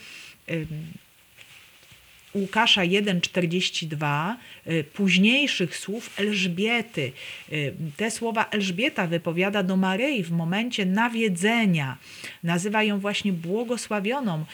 [2.35, 4.35] Łukasza 1,42,
[4.67, 7.11] y, późniejszych słów Elżbiety.
[7.51, 11.97] Y, te słowa Elżbieta wypowiada do Maryi w momencie nawiedzenia.
[12.43, 14.45] Nazywa ją właśnie błogosławioną,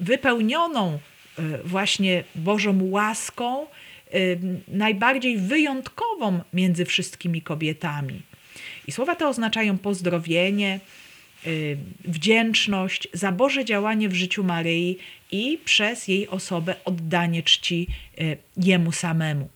[0.00, 0.98] wypełnioną
[1.38, 3.66] y, właśnie Bożą łaską,
[4.68, 8.22] najbardziej wyjątkową między wszystkimi kobietami.
[8.86, 10.80] I słowa te oznaczają pozdrowienie,
[12.04, 14.98] wdzięczność za Boże działanie w życiu Maryi
[15.30, 17.86] i przez jej osobę oddanie czci
[18.20, 19.48] y, Jemu samemu.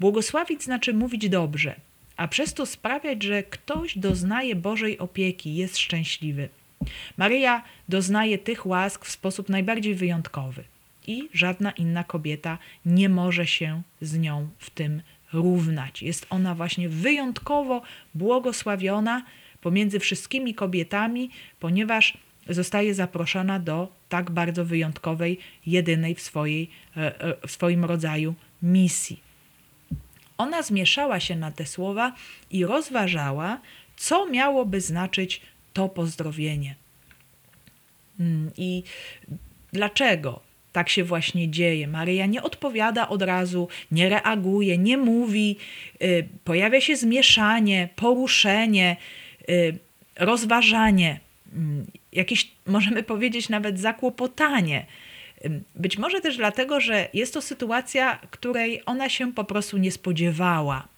[0.00, 1.74] Błogosławić znaczy mówić dobrze,
[2.16, 6.48] a przez to sprawiać, że ktoś doznaje Bożej opieki, jest szczęśliwy.
[7.16, 10.64] Maryja doznaje tych łask w sposób najbardziej wyjątkowy
[11.06, 16.02] i żadna inna kobieta nie może się z nią w tym równać.
[16.02, 17.82] Jest ona właśnie wyjątkowo
[18.14, 19.24] błogosławiona,
[19.60, 22.18] pomiędzy wszystkimi kobietami, ponieważ
[22.48, 29.20] zostaje zaproszona do tak bardzo wyjątkowej, jedynej w, swojej, e, e, w swoim rodzaju misji.
[30.38, 32.14] Ona zmieszała się na te słowa
[32.50, 33.60] i rozważała,
[33.96, 35.40] co miałoby znaczyć
[35.72, 36.74] to pozdrowienie.
[38.20, 38.82] Mm, I
[39.72, 40.40] dlaczego
[40.72, 41.88] tak się właśnie dzieje?
[41.88, 45.56] Maryja nie odpowiada od razu, nie reaguje, nie mówi,
[46.02, 48.96] y, pojawia się zmieszanie, poruszenie,
[50.16, 51.20] rozważanie,
[51.52, 54.86] mm, jakieś możemy powiedzieć nawet zakłopotanie.
[55.74, 60.88] Być może też dlatego, że jest to sytuacja, której ona się po prostu nie spodziewała,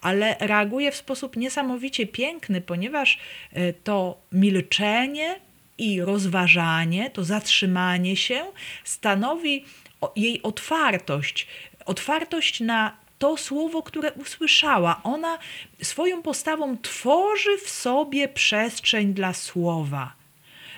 [0.00, 3.18] ale reaguje w sposób niesamowicie piękny, ponieważ
[3.56, 5.36] y, to milczenie
[5.78, 8.44] i rozważanie, to zatrzymanie się
[8.84, 9.64] stanowi
[10.16, 11.46] jej otwartość.
[11.86, 15.00] Otwartość na to słowo, które usłyszała.
[15.04, 15.38] Ona
[15.82, 20.12] swoją postawą tworzy w sobie przestrzeń dla słowa.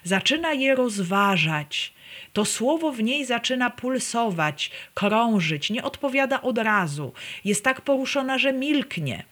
[0.05, 1.93] Zaczyna je rozważać,
[2.33, 7.13] To słowo w niej zaczyna pulsować, krążyć, nie odpowiada od razu.
[7.45, 9.25] Jest tak poruszona, że milknie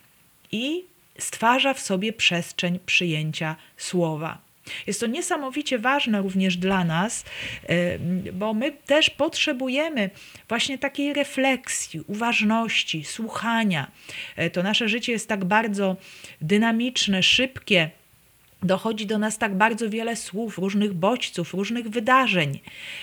[0.53, 0.85] i
[1.19, 4.44] stwarza w sobie przestrzeń przyjęcia słowa.
[4.87, 7.25] Jest to niesamowicie ważne również dla nas,
[8.33, 10.11] bo my też potrzebujemy
[10.49, 13.91] właśnie takiej refleksji, uważności, słuchania.
[14.37, 15.97] E, to nasze życie jest tak bardzo
[16.41, 17.91] dynamiczne, szybkie.
[18.63, 22.61] Dochodzi do nas tak bardzo wiele słów, różnych bodźców, różnych wydarzeń.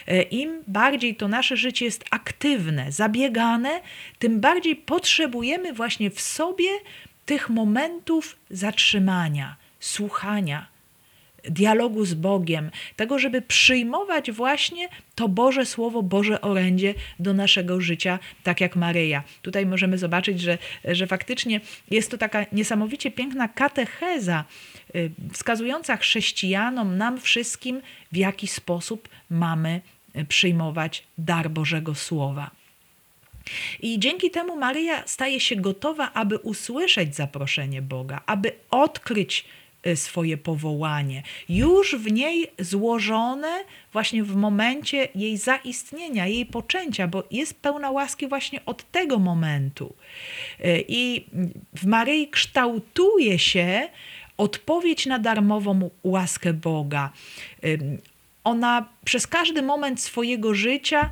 [0.08, 3.82] E, Im bardziej to nasze życie jest aktywne, zabiegane,
[4.20, 6.70] tym bardziej potrzebujemy właśnie w sobie
[7.26, 10.68] tych momentów zatrzymania, słuchania,
[11.44, 18.20] dialogu z Bogiem, tego, żeby przyjmować właśnie to Boże Słowo, Boże orędzie do naszego życia,
[18.44, 19.24] tak jak Maryja.
[19.42, 24.44] Tutaj możemy zobaczyć, że, że faktycznie jest to taka niesamowicie piękna katecheza,
[24.96, 29.82] y, wskazująca chrześcijanom, nam wszystkim, w jaki sposób mamy
[30.16, 32.52] y, przyjmować dar Bożego Słowa.
[33.80, 39.46] I dzięki temu Maryja staje się gotowa, aby usłyszeć zaproszenie Boga, aby odkryć
[39.96, 43.64] swoje powołanie, już w niej złożone
[43.94, 49.96] właśnie w momencie jej zaistnienia, jej poczęcia, bo jest pełna łaski właśnie od tego momentu.
[50.60, 51.26] Y, I
[51.74, 53.90] w Maryi kształtuje się
[54.38, 57.12] odpowiedź na darmową łaskę Boga.
[57.64, 58.00] Y,
[58.44, 61.10] ona przez każdy moment swojego życia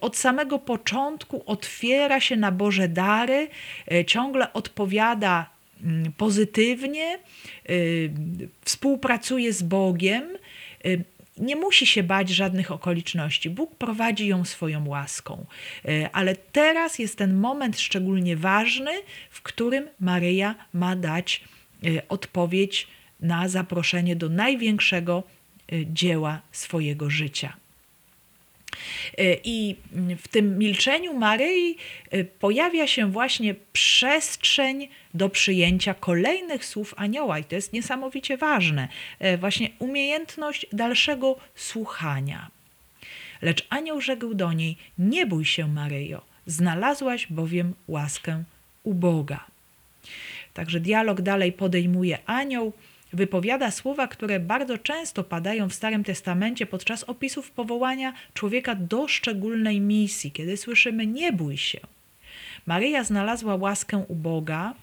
[0.00, 3.48] od samego początku otwiera się na Boże dary,
[4.06, 5.55] ciągle odpowiada
[6.16, 7.18] pozytywnie,
[7.70, 8.10] y,
[8.64, 10.24] współpracuje z Bogiem,
[10.86, 11.04] y,
[11.38, 13.50] nie musi się bać żadnych okoliczności.
[13.50, 15.46] Bóg prowadzi ją swoją łaską.
[15.88, 18.90] Y, ale teraz jest ten moment szczególnie ważny,
[19.30, 21.44] w którym Maryja ma dać
[22.08, 22.88] odpowiedź
[23.20, 25.22] na zaproszenie do największego
[25.92, 27.56] dzieła swojego życia.
[29.18, 29.76] E, I
[30.18, 31.76] w tym milczeniu Maryi
[32.10, 38.88] e, pojawia się właśnie przestrzeń do przyjęcia kolejnych słów anioła, i to jest niesamowicie ważne.
[39.18, 42.50] E, właśnie umiejętność dalszego słuchania.
[43.42, 48.44] Lecz anioł rzekł do niej: Nie bój się, Maryjo, znalazłaś bowiem łaskę
[48.82, 49.44] u Boga.
[50.54, 52.72] Także dialog dalej podejmuje anioł
[53.12, 59.80] wypowiada słowa, które bardzo często padają w Starym Testamencie podczas opisów powołania człowieka do szczególnej
[59.80, 61.80] misji, kiedy słyszymy: Nie bój się.
[62.66, 64.74] Maryja znalazła łaskę u Boga.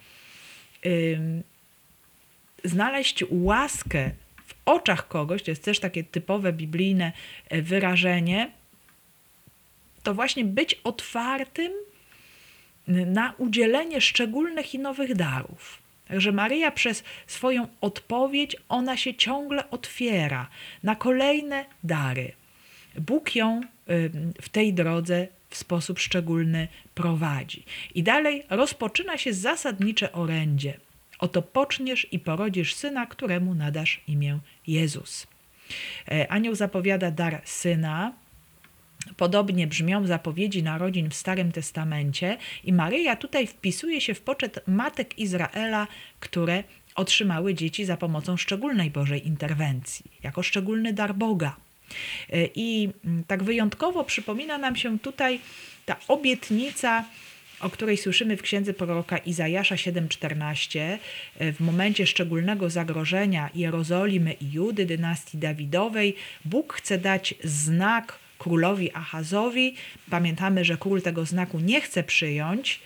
[2.63, 4.12] znaleźć łaskę
[4.45, 7.12] w oczach kogoś, to jest też takie typowe biblijne
[7.49, 8.51] e, wyrażenie,
[10.03, 11.71] to właśnie być otwartym
[12.88, 15.82] na udzielenie szczególnych i nowych darów.
[16.13, 20.49] Także Maryja przez swoją odpowiedź, ona się ciągle otwiera
[20.84, 22.32] na kolejne dary.
[22.99, 23.62] Bóg ją
[24.41, 27.63] w tej drodze w sposób szczególny prowadzi.
[27.95, 30.80] I dalej rozpoczyna się zasadnicze orędzie.
[31.19, 35.28] Oto poczniesz i porodzisz syna, któremu nadasz imię Jezus.
[36.12, 38.13] E, anioł zapowiada dar syna,
[39.17, 45.19] Podobnie brzmią zapowiedzi narodzin w Starym Testamencie i Maryja tutaj wpisuje się w poczet matek
[45.19, 45.87] Izraela,
[46.19, 46.63] które
[46.95, 51.55] otrzymały dzieci za pomocą szczególnej Bożej interwencji, jako szczególny dar Boga.
[52.29, 55.39] E, I mm, tak wyjątkowo przypomina nam się tutaj
[55.85, 57.05] ta obietnica,
[57.59, 60.79] o której słyszymy w księdze proroka Izajasza 7:14,
[61.39, 68.91] e, w momencie szczególnego zagrożenia Jerozolimy i Judy, dynastii Dawidowej, Bóg chce dać znak królowi
[68.93, 69.75] Ahazowi.
[70.10, 72.79] Pamiętamy, że król tego znaku nie chce przyjąć.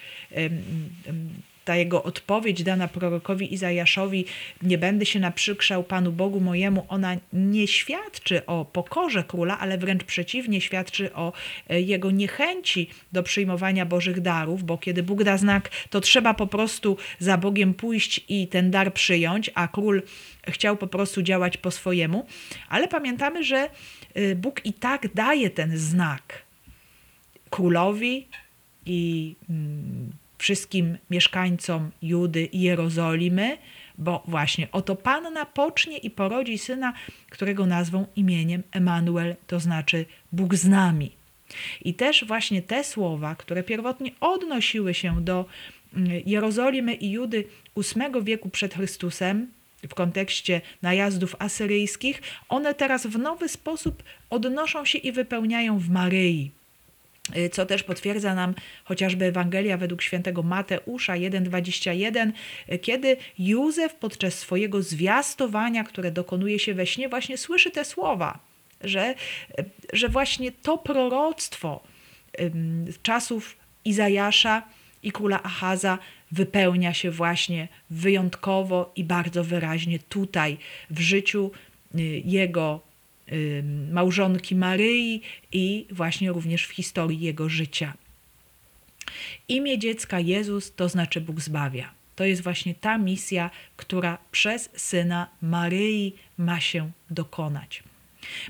[1.65, 4.25] Ta jego odpowiedź dana prorokowi Izajaszowi,
[4.61, 10.03] nie będę się naprzykrzał Panu Bogu mojemu, ona nie świadczy o pokorze króla, ale wręcz
[10.03, 11.33] przeciwnie, świadczy o
[11.69, 16.47] e, jego niechęci do przyjmowania Bożych darów, bo kiedy Bóg da znak, to trzeba po
[16.47, 20.01] prostu za Bogiem pójść i ten dar przyjąć, a król
[20.47, 22.25] chciał po prostu działać po swojemu.
[22.69, 23.69] Ale pamiętamy, że
[24.35, 26.47] Bóg i tak daje ten znak
[27.49, 28.27] królowi
[28.85, 33.57] i mm, wszystkim mieszkańcom Judy i Jerozolimy,
[33.97, 36.93] bo właśnie oto Panna pocznie i porodzi syna,
[37.29, 41.11] którego nazwą imieniem Emanuel, to znaczy Bóg z nami.
[41.81, 45.45] I też właśnie te słowa, które pierwotnie odnosiły się do
[45.93, 47.43] mm, Jerozolimy i Judy
[47.77, 49.47] VIII wieku przed Chrystusem,
[49.83, 56.51] w kontekście najazdów asyryjskich, one teraz w nowy sposób odnoszą się i wypełniają w Maryi
[57.37, 62.31] y, co też potwierdza nam chociażby Ewangelia według świętego Mateusza 1,21,
[62.73, 68.39] y, kiedy Józef podczas swojego zwiastowania, które dokonuje się we śnie, właśnie słyszy te słowa.
[68.81, 69.15] że,
[69.93, 71.83] że właśnie to proroctwo
[73.03, 74.63] czasów Izajasza
[75.03, 75.97] i króla Achaza
[76.31, 80.57] wypełnia się właśnie wyjątkowo i bardzo wyraźnie tutaj
[80.89, 81.51] w życiu
[81.95, 82.87] y, jego
[83.91, 87.93] małżonki Maryi i właśnie również w historii jego życia.
[89.47, 91.91] Imię dziecka Jezus to znaczy Bóg zbawia.
[92.15, 97.83] To jest właśnie ta misja, która przez syna Maryi ma się dokonać.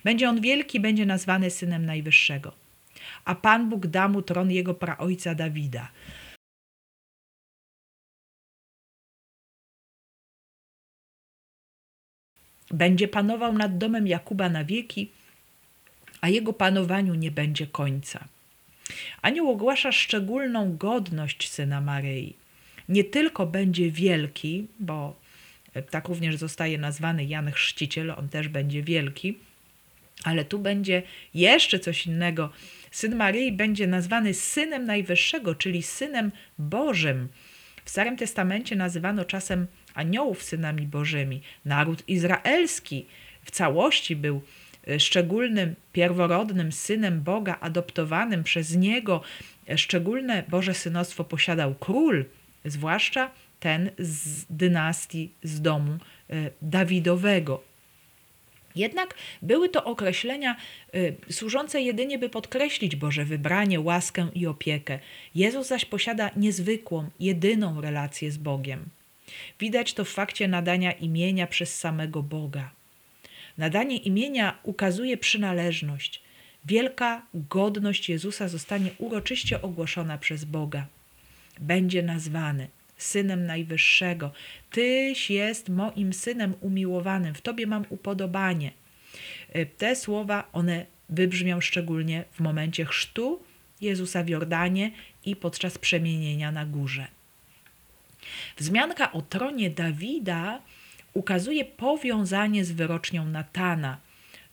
[0.03, 2.51] Będzie on wielki, będzie nazwany synem Najwyższego.
[3.25, 5.87] A Pan Bóg da mu tron jego praojca Dawida.
[12.71, 15.11] Będzie panował nad domem Jakuba na wieki,
[16.21, 18.27] a jego panowaniu nie będzie końca.
[19.21, 22.35] Anioł ogłasza szczególną godność syna Maryi.
[22.89, 25.15] Nie tylko będzie wielki, bo
[25.89, 29.37] tak również zostaje nazwany Jan Chrzciciel, on też będzie wielki,
[30.23, 31.03] ale tu będzie
[31.33, 32.49] jeszcze coś innego.
[32.91, 37.27] Syn Maryi będzie nazwany synem Najwyższego, czyli synem Bożym.
[37.85, 41.41] W Starym Testamencie nazywano czasem aniołów synami bożymi.
[41.65, 43.05] Naród izraelski
[43.43, 44.41] w całości był
[44.87, 49.21] e, szczególnym, pierworodnym synem Boga, adoptowanym przez niego.
[49.69, 52.25] E, szczególne Boże synostwo posiadał król,
[52.65, 55.97] zwłaszcza ten z dynastii, z domu
[56.29, 57.63] e, Dawidowego.
[58.77, 60.55] Jednak były to określenia
[60.95, 64.99] y, służące jedynie, by podkreślić Boże wybranie, łaskę i opiekę.
[65.35, 68.85] Jezus zaś posiada niezwykłą, jedyną relację z Bogiem.
[69.59, 72.71] Widać to w fakcie nadania imienia przez samego Boga.
[73.57, 76.21] Nadanie imienia ukazuje przynależność.
[76.65, 80.87] Wielka godność Jezusa zostanie uroczyście ogłoszona przez Boga.
[81.59, 84.31] Będzie nazwany synem Najwyższego.
[84.71, 88.71] Tyś jest moim synem umiłowanym, w Tobie mam upodobanie.
[89.53, 93.43] E, te słowa, one wybrzmią szczególnie w momencie chrztu
[93.81, 94.91] Jezusa w Jordanie
[95.25, 97.07] i podczas przemienienia na górze.
[98.57, 100.61] Wzmianka o tronie Dawida
[101.13, 103.97] ukazuje powiązanie z wyrocznią Natana.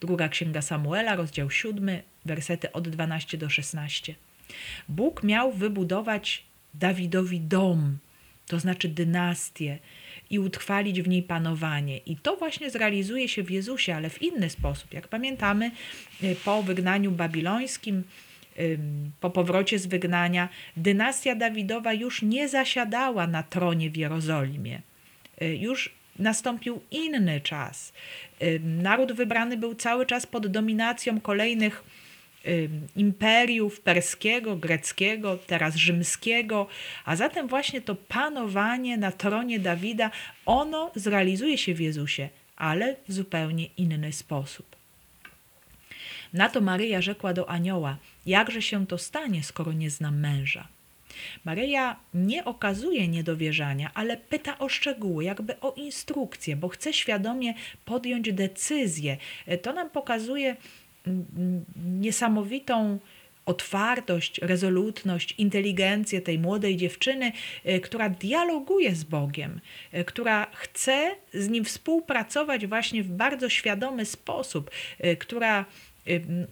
[0.00, 1.90] Druga księga Samuela, rozdział 7,
[2.24, 4.14] wersety od 12 do 16.
[4.88, 7.98] Bóg miał wybudować Dawidowi dom,
[8.46, 9.78] to znaczy dynastię,
[10.30, 11.98] i utrwalić w niej panowanie.
[11.98, 14.94] I to właśnie zrealizuje się w Jezusie, ale w inny sposób.
[14.94, 15.70] Jak pamiętamy,
[16.22, 18.04] y, po wygnaniu babilońskim,
[19.20, 24.80] po powrocie z wygnania, dynastia Dawidowa już nie zasiadała na tronie w Jerozolimie.
[25.42, 27.92] Y, już nastąpił inny czas.
[28.60, 31.84] Naród wybrany był cały czas pod dominacją kolejnych
[32.96, 36.66] imperiów perskiego, greckiego, teraz rzymskiego,
[37.04, 40.10] a zatem właśnie to panowanie na tronie Dawida,
[40.46, 44.73] ono zrealizuje się w Jezusie, ale w zupełnie inny sposób.
[46.34, 50.68] Na to Maryja rzekła do anioła: Jakże się to stanie, skoro nie znam męża?
[51.44, 58.32] Maryja nie okazuje niedowierzania, ale pyta o szczegóły, jakby o instrukcję, bo chce świadomie podjąć
[58.32, 59.16] decyzję.
[59.62, 60.56] To nam pokazuje
[61.86, 62.98] niesamowitą
[63.46, 67.32] otwartość, rezolutność, inteligencję tej młodej dziewczyny,
[67.64, 69.60] e, która dialoguje z Bogiem,
[69.92, 75.64] e, która chce z nim współpracować właśnie w bardzo świadomy sposób, e, która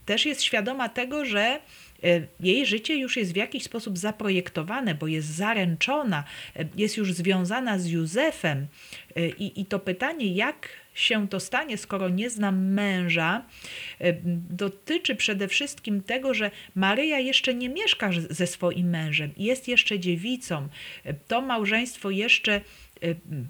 [0.06, 1.60] też jest świadoma tego, że
[2.40, 6.24] jej życie już jest w jakiś sposób zaprojektowane, bo jest zaręczona,
[6.76, 8.66] jest już związana z Józefem.
[9.38, 13.44] I, i to pytanie, jak się to stanie, skoro nie znam męża,
[14.50, 20.68] dotyczy przede wszystkim tego, że Maryja jeszcze nie mieszka ze swoim mężem, jest jeszcze dziewicą.
[21.28, 22.60] To małżeństwo jeszcze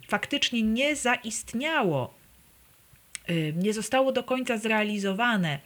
[0.09, 2.22] faktycznie nie zaistniało,
[3.55, 5.59] nie zostało do końca zrealizowane.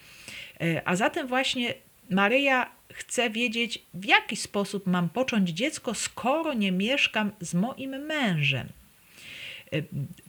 [0.85, 1.75] A zatem właśnie
[2.11, 8.69] Maryja chce wiedzieć, w jaki sposób mam począć dziecko, skoro nie mieszkam z moim mężem.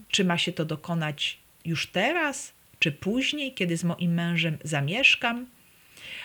[0.08, 5.46] Czy ma się to dokonać już teraz, czy później, kiedy z moim mężem zamieszkam?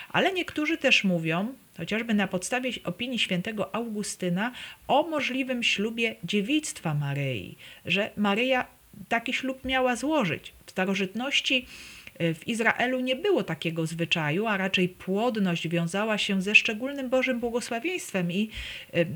[0.09, 4.53] Ale niektórzy też mówią, chociażby na podstawie opinii świętego Augustyna,
[4.89, 8.67] o możliwym ślubie dziewictwa Maryi, że Maryja
[9.09, 10.53] taki ślub miała złożyć.
[10.73, 11.67] Starożytności
[12.19, 17.41] e, w Izraelu nie było takiego zwyczaju, a raczej płodność wiązała się ze szczególnym Bożym
[17.41, 18.51] błogosławieństwem i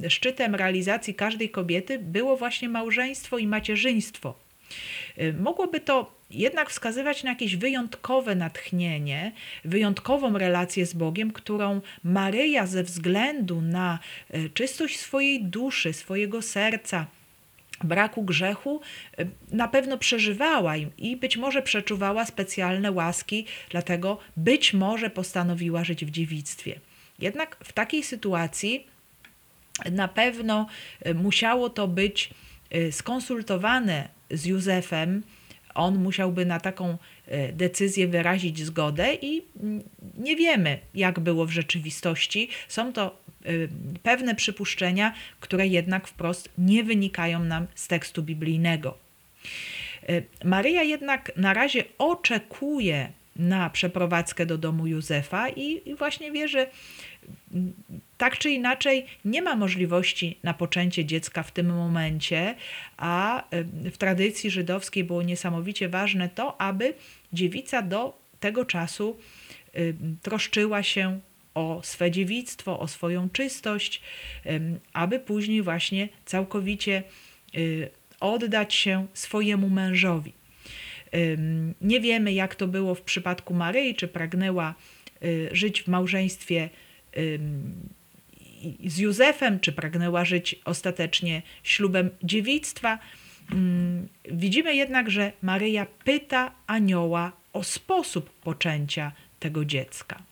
[0.04, 4.34] e, szczytem realizacji każdej kobiety było właśnie małżeństwo i macierzyństwo.
[5.18, 9.32] Y, mogłoby to jednak wskazywać na jakieś wyjątkowe natchnienie,
[9.64, 13.98] wyjątkową relację z Bogiem, którą Maryja ze względu na
[14.54, 17.07] czystość swojej duszy, swojego serca,
[17.85, 18.81] braku grzechu
[19.20, 26.05] y, na pewno przeżywała i być może przeczuwała specjalne łaski, dlatego być może postanowiła żyć
[26.05, 26.81] w dziewictwie.
[27.18, 28.87] Jednak w takiej sytuacji
[29.93, 30.66] na pewno
[31.07, 32.31] y, musiało to być
[32.74, 35.22] y, skonsultowane z Józefem.
[35.77, 36.99] On musiałby na taką
[37.53, 39.43] decyzję wyrazić zgodę i
[40.18, 42.49] nie wiemy, jak było w rzeczywistości.
[42.68, 43.68] Są to Y,
[44.03, 48.99] pewne przypuszczenia, które jednak wprost nie wynikają nam z tekstu biblijnego.
[50.11, 56.66] Y, Maryja jednak na razie oczekuje na przeprowadzkę do domu Józefa i, właśnie wie, że
[58.18, 62.54] tak czy inaczej nie ma możliwości na poczęcie dziecka w tym momencie,
[62.96, 63.44] a
[63.84, 66.94] y, w tradycji żydowskiej było niesamowicie ważne to, aby
[67.32, 69.16] dziewica do tego czasu
[70.22, 71.20] troszczyła się
[71.54, 74.02] o swe dziewictwo, o swoją czystość,
[74.92, 77.02] aby później właśnie całkowicie
[77.57, 77.90] y,
[78.20, 80.32] oddać się swojemu mężowi.
[81.80, 84.74] Nie wiemy, jak to było w przypadku Maryi, czy pragnęła
[85.24, 86.68] y, żyć w małżeństwie
[88.86, 92.98] z Józefem, czy pragnęła żyć ostatecznie ślubem dziewictwa.
[94.32, 100.22] Widzimy jednak, że Maryja pyta anioła o sposób poczęcia tego dziecka.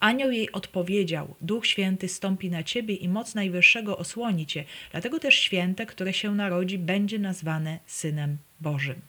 [0.00, 5.34] Anioł jej odpowiedział: Duch Święty stąpi na ciebie i moc Najwyższego osłoni cię, dlatego też
[5.34, 9.00] święte, które się narodzi, będzie nazwane Synem Bożym.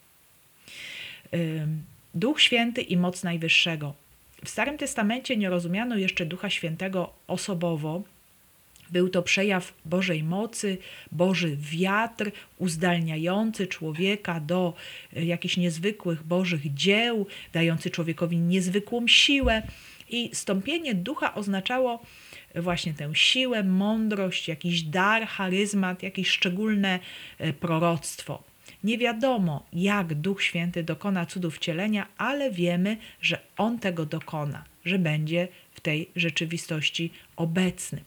[2.14, 3.94] Duch Święty i moc Najwyższego.
[4.44, 8.02] W Starym Testamencie nie rozumiano jeszcze Ducha Świętego osobowo.
[8.90, 10.78] Był to przejaw Bożej mocy,
[11.12, 14.74] Boży wiatr uzdalniający człowieka do
[15.16, 19.62] e, jakichś niezwykłych Bożych dzieł, dający człowiekowi niezwykłą siłę.
[20.08, 22.02] I stąpienie ducha oznaczało
[22.54, 26.98] właśnie tę siłę, mądrość, jakiś dar, charyzmat, jakieś szczególne
[27.38, 28.42] e, proroctwo.
[28.86, 34.98] Nie wiadomo, jak Duch Święty dokona cudów wcielenia, ale wiemy, że On tego dokona, że
[34.98, 38.00] będzie w tej rzeczywistości obecny.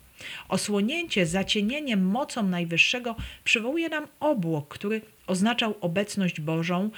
[0.50, 6.90] Osłonięcie zacienieniem mocą Najwyższego przywołuje nam obłok, który oznaczał obecność Bożą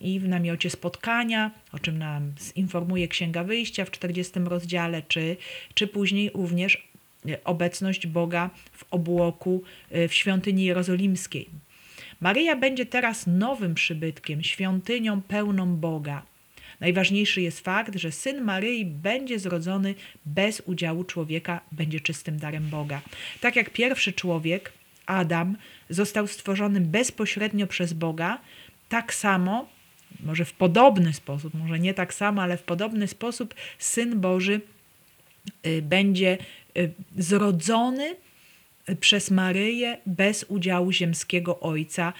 [0.00, 5.36] i w namiocie spotkania, o czym nam informuje Księga Wyjścia w 40 rozdziale, czy,
[5.74, 6.88] czy później również
[7.28, 11.69] e, obecność Boga w obłoku e, w świątyni jerozolimskiej.
[12.20, 16.22] Maryja będzie teraz nowym przybytkiem, świątynią pełną Boga.
[16.80, 19.94] Najważniejszy jest fakt, że syn Maryi będzie zrodzony
[20.26, 23.00] bez udziału człowieka, będzie czystym darem Boga.
[23.40, 24.72] Tak jak pierwszy człowiek,
[25.06, 25.56] Adam,
[25.90, 28.40] został stworzony bezpośrednio przez Boga,
[28.88, 29.68] tak samo,
[30.20, 34.60] może w podobny sposób, może nie tak samo, ale w podobny sposób Syn Boży
[35.66, 36.38] y, będzie
[36.76, 38.16] y, zrodzony
[39.00, 42.12] przez Maryję bez udziału ziemskiego Ojca,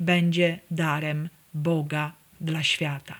[0.00, 3.18] będzie darem Boga dla świata.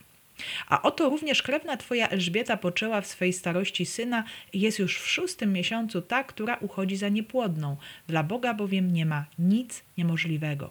[0.68, 5.08] A oto również krewna Twoja Elżbieta poczęła w swej starości syna i jest już w
[5.08, 7.76] szóstym miesiącu ta, która uchodzi za niepłodną.
[8.06, 10.70] Dla Boga bowiem nie ma nic niemożliwego.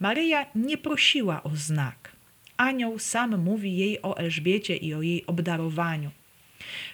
[0.00, 2.12] Maryja nie prosiła o znak.
[2.56, 6.10] Anioł sam mówi jej o Elżbiecie i o jej obdarowaniu.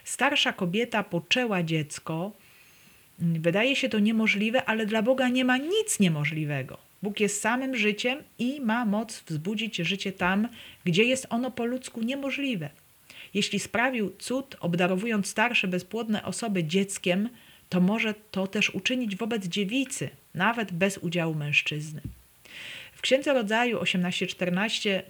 [0.05, 2.33] Starsza kobieta poczęła dziecko.
[3.23, 6.79] Wydaje się to niemożliwe, ale dla Boga nie ma nic niemożliwego.
[7.03, 10.49] Bóg jest samym życiem i ma moc wzbudzić życie tam,
[10.85, 12.71] gdzie jest ono po ludzku niemożliwe.
[13.35, 17.29] Jeśli sprawił cud, obdarowując starsze, bezpłodne osoby dzieckiem,
[17.69, 22.01] to może to też uczynić wobec dziewicy, nawet bez udziału mężczyzny.
[22.93, 25.03] W Księdze Rodzaju 18:14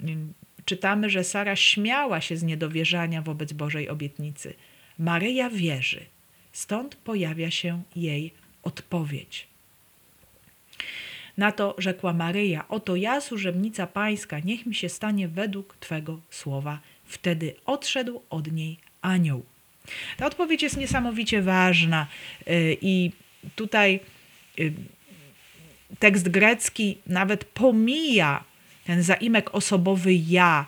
[0.00, 0.32] mm,
[0.64, 4.54] czytamy, że Sara śmiała się z niedowierzania wobec Bożej obietnicy.
[4.98, 6.00] Maryja wierzy,
[6.52, 8.32] stąd pojawia się jej
[8.62, 9.46] odpowiedź.
[11.36, 16.80] Na to rzekła Maryja: Oto ja, służebnica pańska, niech mi się stanie według Twego słowa.
[17.04, 19.44] Wtedy odszedł od niej anioł.
[20.16, 22.06] Ta odpowiedź jest niesamowicie ważna
[22.48, 23.10] y, i
[23.56, 24.00] tutaj
[24.58, 24.72] y,
[25.98, 28.44] tekst grecki nawet pomija
[28.84, 30.66] ten zaimek osobowy ja.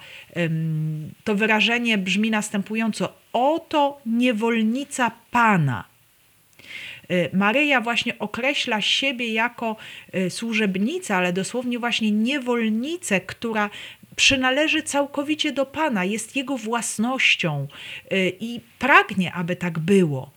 [1.25, 5.85] To wyrażenie brzmi następująco: Oto niewolnica Pana.
[7.11, 9.77] Y, Maryja właśnie określa siebie jako
[10.15, 13.71] y, służebnicę, ale dosłownie właśnie niewolnicę, która
[14.17, 17.67] przynależy całkowicie do Pana, jest Jego własnością
[18.13, 20.31] y, i pragnie, aby tak było.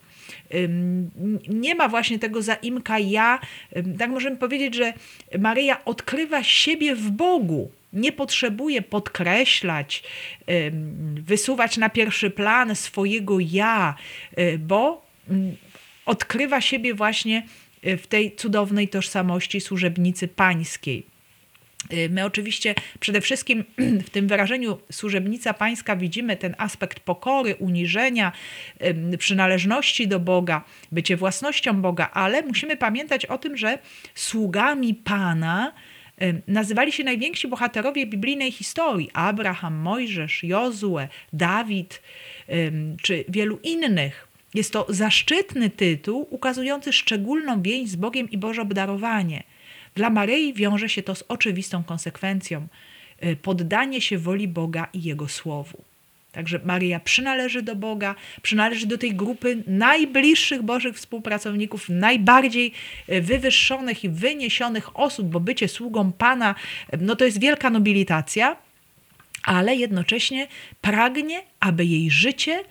[1.48, 3.38] Nie ma właśnie tego zaimka ja.
[3.98, 4.92] Tak możemy powiedzieć, że
[5.38, 7.70] Maryja odkrywa siebie w Bogu.
[7.92, 10.02] Nie potrzebuje podkreślać,
[11.14, 13.94] wysuwać na pierwszy plan swojego ja,
[14.58, 15.06] bo
[16.06, 17.46] odkrywa siebie właśnie
[17.82, 21.06] w tej cudownej tożsamości służebnicy pańskiej.
[21.92, 23.64] Y, my oczywiście przede wszystkim
[24.06, 28.32] w tym wyrażeniu służebnica pańska widzimy ten aspekt pokory, uniżenia,
[29.18, 33.78] przynależności do Boga, bycie własnością Boga, ale musimy pamiętać o tym, że
[34.14, 35.72] sługami Pana
[36.48, 42.02] nazywali się najwięksi bohaterowie biblijnej historii: Abraham, Mojżesz, Jozue, Dawid
[43.02, 44.28] czy wielu innych.
[44.54, 49.42] Jest to zaszczytny tytuł ukazujący szczególną więź z Bogiem i Boże obdarowanie–
[49.96, 52.66] dla Maryi wiąże się to z oczywistą konsekwencją
[53.24, 55.84] y, poddanie się woli Boga i Jego słowu.
[56.36, 62.72] Także Maryja przynależy do Boga, przynależy do tej grupy najbliższych Bożych współpracowników, najbardziej
[63.08, 66.54] y, wywyższonych i wyniesionych osób, bo bycie sługą Pana
[67.00, 68.56] no to jest wielka nobilitacja,
[69.42, 70.46] ale jednocześnie
[70.80, 72.64] pragnie, aby jej życie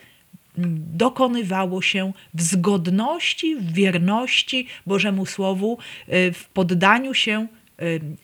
[0.97, 5.77] dokonywało się w zgodności, w wierności Bożemu Słowu,
[6.09, 7.47] y, w poddaniu się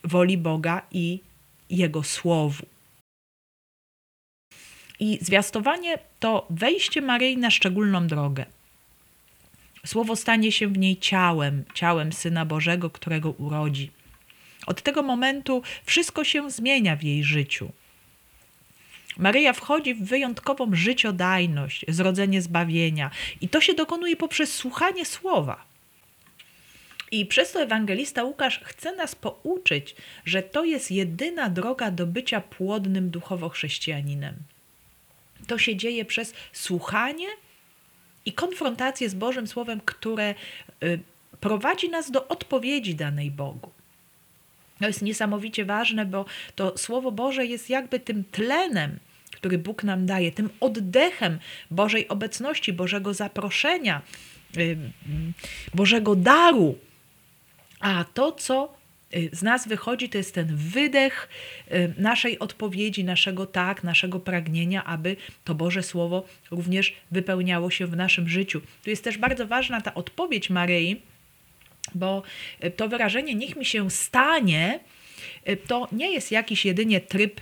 [0.04, 1.20] woli Boga i
[1.70, 2.66] Jego Słowu.
[5.02, 8.46] I zwiastowanie to wejście Maryi na szczególną drogę.
[9.86, 13.90] Słowo stanie się w niej ciałem, ciałem Syna Bożego, którego urodzi.
[14.66, 17.72] Od tego momentu wszystko się zmienia w jej życiu.
[19.16, 25.64] Maryja wchodzi w wyjątkową życiodajność, zrodzenie zbawienia i to się dokonuje poprzez słuchanie słowa.
[27.10, 32.40] I przez to ewangelista Łukasz chce nas pouczyć, że to jest jedyna droga do bycia
[32.40, 34.34] płodnym duchowo chrześcijaninem.
[35.46, 37.26] To się dzieje przez słuchanie
[38.24, 40.34] i konfrontację z Bożym Słowem, które
[40.82, 41.00] y,
[41.40, 43.70] prowadzi nas do odpowiedzi danej Bogu.
[44.80, 46.24] To jest niesamowicie ważne, bo
[46.54, 48.98] to Słowo Boże jest jakby tym tlenem,
[49.30, 51.38] który Bóg nam daje, tym oddechem
[51.70, 54.02] Bożej obecności, Bożego zaproszenia,
[54.56, 54.76] y,
[55.74, 56.78] Bożego daru.
[57.80, 58.81] A to, co y,
[59.32, 61.28] z nas wychodzi, to jest ten wydech
[61.72, 67.96] y, naszej odpowiedzi, naszego tak, naszego pragnienia, aby to Boże Słowo również wypełniało się w
[67.96, 68.60] naszym życiu.
[68.84, 71.02] Tu jest też bardzo ważna ta odpowiedź Maryi,
[71.94, 72.22] bo
[72.76, 74.80] to wyrażenie niech mi się stanie,
[75.66, 77.40] to nie jest jakiś jedynie tryb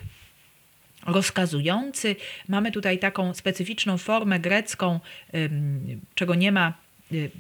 [1.07, 2.17] rozkazujący.
[2.49, 5.01] Mamy tutaj taką specyficzną formę grecką,
[6.15, 6.75] czego nie ma
[7.13, 7.31] y,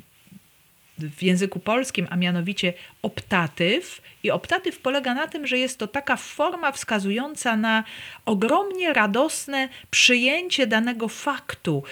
[1.04, 2.72] w języku polskim, a mianowicie
[3.02, 4.02] optatyw.
[4.22, 7.84] I optatyw polega na tym, że jest to taka forma wskazująca na
[8.26, 11.82] ogromnie radosne przyjęcie danego faktu,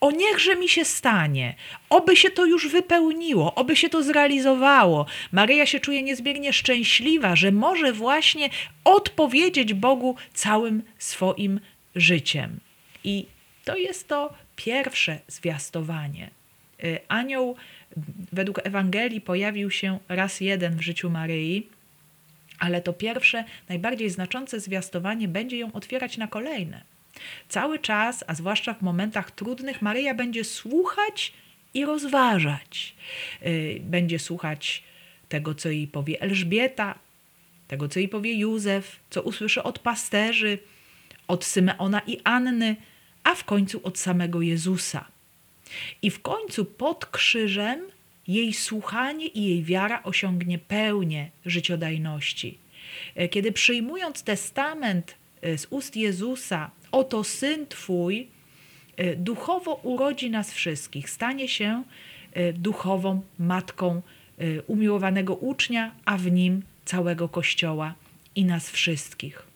[0.00, 1.54] o niechże mi się stanie,
[1.90, 5.06] oby się to już wypełniło, oby się to zrealizowało.
[5.32, 8.50] Maryja się czuje niezmiernie szczęśliwa, że może właśnie
[8.84, 11.60] odpowiedzieć Bogu całym swoim
[11.94, 12.60] życiem.
[13.04, 13.26] I
[13.64, 16.39] to jest to pierwsze zwiastowanie.
[16.84, 17.56] Y, anioł
[18.32, 21.68] według Ewangelii pojawił się raz jeden w życiu Maryi,
[22.58, 26.82] ale to pierwsze, najbardziej znaczące zwiastowanie będzie ją otwierać na kolejne.
[27.48, 31.32] Cały czas, a zwłaszcza w momentach trudnych, Maryja będzie słuchać
[31.74, 32.94] i rozważać.
[33.46, 34.82] Y, będzie słuchać
[35.28, 36.98] tego, co jej powie Elżbieta,
[37.68, 40.58] tego, co jej powie Józef, co usłyszy od pasterzy,
[41.28, 42.76] od Symeona i Anny,
[43.24, 45.04] a w końcu od samego Jezusa.
[46.02, 47.80] I w końcu pod krzyżem
[48.28, 52.58] jej słuchanie i jej wiara osiągnie pełnię życiodajności.
[53.20, 55.14] Y, kiedy przyjmując testament
[55.44, 58.28] y, z ust Jezusa, Oto syn Twój
[58.96, 61.84] e, duchowo urodzi nas wszystkich, stanie się
[62.32, 64.02] e, duchową matką
[64.38, 67.94] e, umiłowanego ucznia, a w nim całego Kościoła
[68.34, 69.49] i nas wszystkich.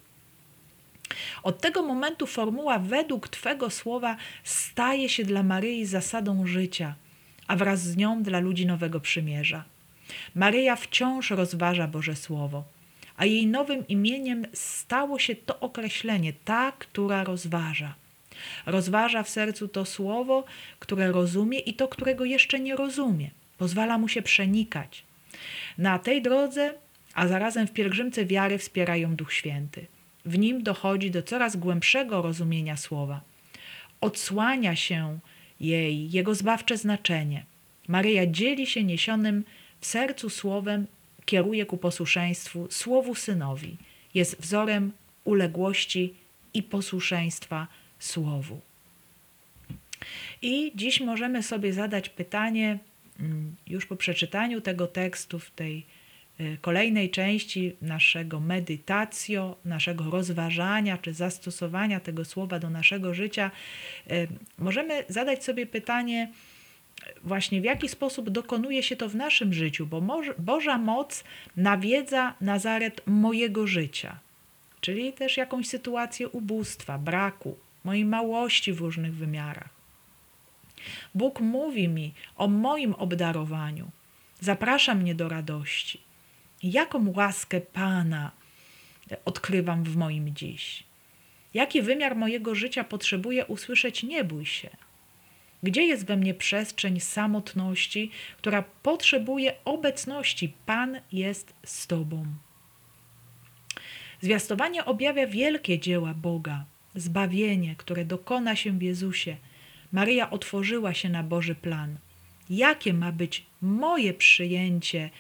[1.42, 6.94] Od tego momentu formuła według Twego słowa staje się dla Maryi zasadą życia,
[7.46, 9.64] a wraz z nią dla ludzi Nowego Przymierza.
[10.34, 12.64] Maryja wciąż rozważa Boże Słowo
[13.16, 17.94] a jej nowym imieniem stało się to określenie, ta, która rozważa.
[18.66, 20.44] Rozważa w sercu to słowo,
[20.78, 23.30] które rozumie i to, którego jeszcze nie rozumie.
[23.58, 25.04] Pozwala mu się przenikać.
[25.78, 26.74] Na tej drodze,
[27.14, 29.86] a zarazem w pielgrzymce wiary wspierają Duch Święty.
[30.24, 33.20] W nim dochodzi do coraz głębszego rozumienia słowa.
[34.00, 35.18] Odsłania się
[35.60, 37.44] jej, jego zbawcze znaczenie.
[37.88, 39.44] Maryja dzieli się niesionym
[39.80, 40.86] w sercu słowem
[41.24, 43.76] kieruje ku posłuszeństwu Słowu Synowi,
[44.14, 44.92] jest wzorem
[45.24, 46.14] uległości
[46.54, 47.66] i posłuszeństwa
[47.98, 48.60] Słowu.
[50.42, 52.78] I dziś możemy sobie zadać pytanie,
[53.20, 55.86] mm, już po przeczytaniu tego tekstu, w tej
[56.60, 63.50] kolejnej części naszego medytacjo, naszego rozważania czy zastosowania tego słowa do naszego życia,
[64.10, 64.28] y,
[64.58, 66.28] możemy zadać sobie pytanie,
[67.22, 71.24] właśnie w jaki sposób dokonuje się to w naszym życiu, bo Boż- Boża moc
[71.56, 74.18] nawiedza Nazaret mojego życia,
[74.80, 79.68] czyli też jakąś sytuację ubóstwa, braku, mojej małości w różnych wymiarach.
[81.14, 83.90] Bóg mówi mi o moim obdarowaniu,
[84.40, 86.00] zaprasza mnie do radości.
[86.64, 88.30] Jaką łaskę Pana
[89.24, 90.84] odkrywam w moim dziś?
[91.54, 94.70] Jaki wymiar mojego życia potrzebuje usłyszeć nie bój się?
[95.62, 100.52] Gdzie jest we mnie przestrzeń samotności, która potrzebuje obecności?
[100.66, 102.26] Pan jest z Tobą.
[104.20, 109.36] Zwiastowanie objawia wielkie dzieła Boga, zbawienie, które dokona się w Jezusie.
[109.92, 111.98] Maryja otworzyła się na Boży plan.
[112.50, 115.10] Jakie ma być moje przyjęcie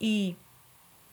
[0.00, 0.34] i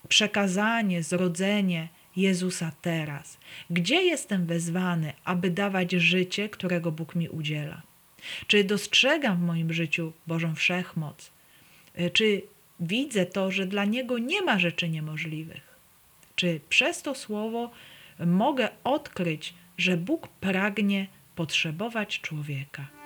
[0.07, 3.37] przekazanie, zrodzenie Jezusa teraz?
[3.69, 7.81] Gdzie jestem wezwany, aby dawać życie, którego Bóg mi udziela?
[8.47, 11.31] Czy dostrzegam w moim życiu Bożą wszechmoc?
[11.99, 12.41] Y, Czy
[12.79, 15.77] widzę to, że dla Niego nie ma rzeczy niemożliwych?
[16.35, 17.71] Czy przez to słowo
[18.25, 23.00] mogę odkryć, że Bóg pragnie potrzebować człowieka?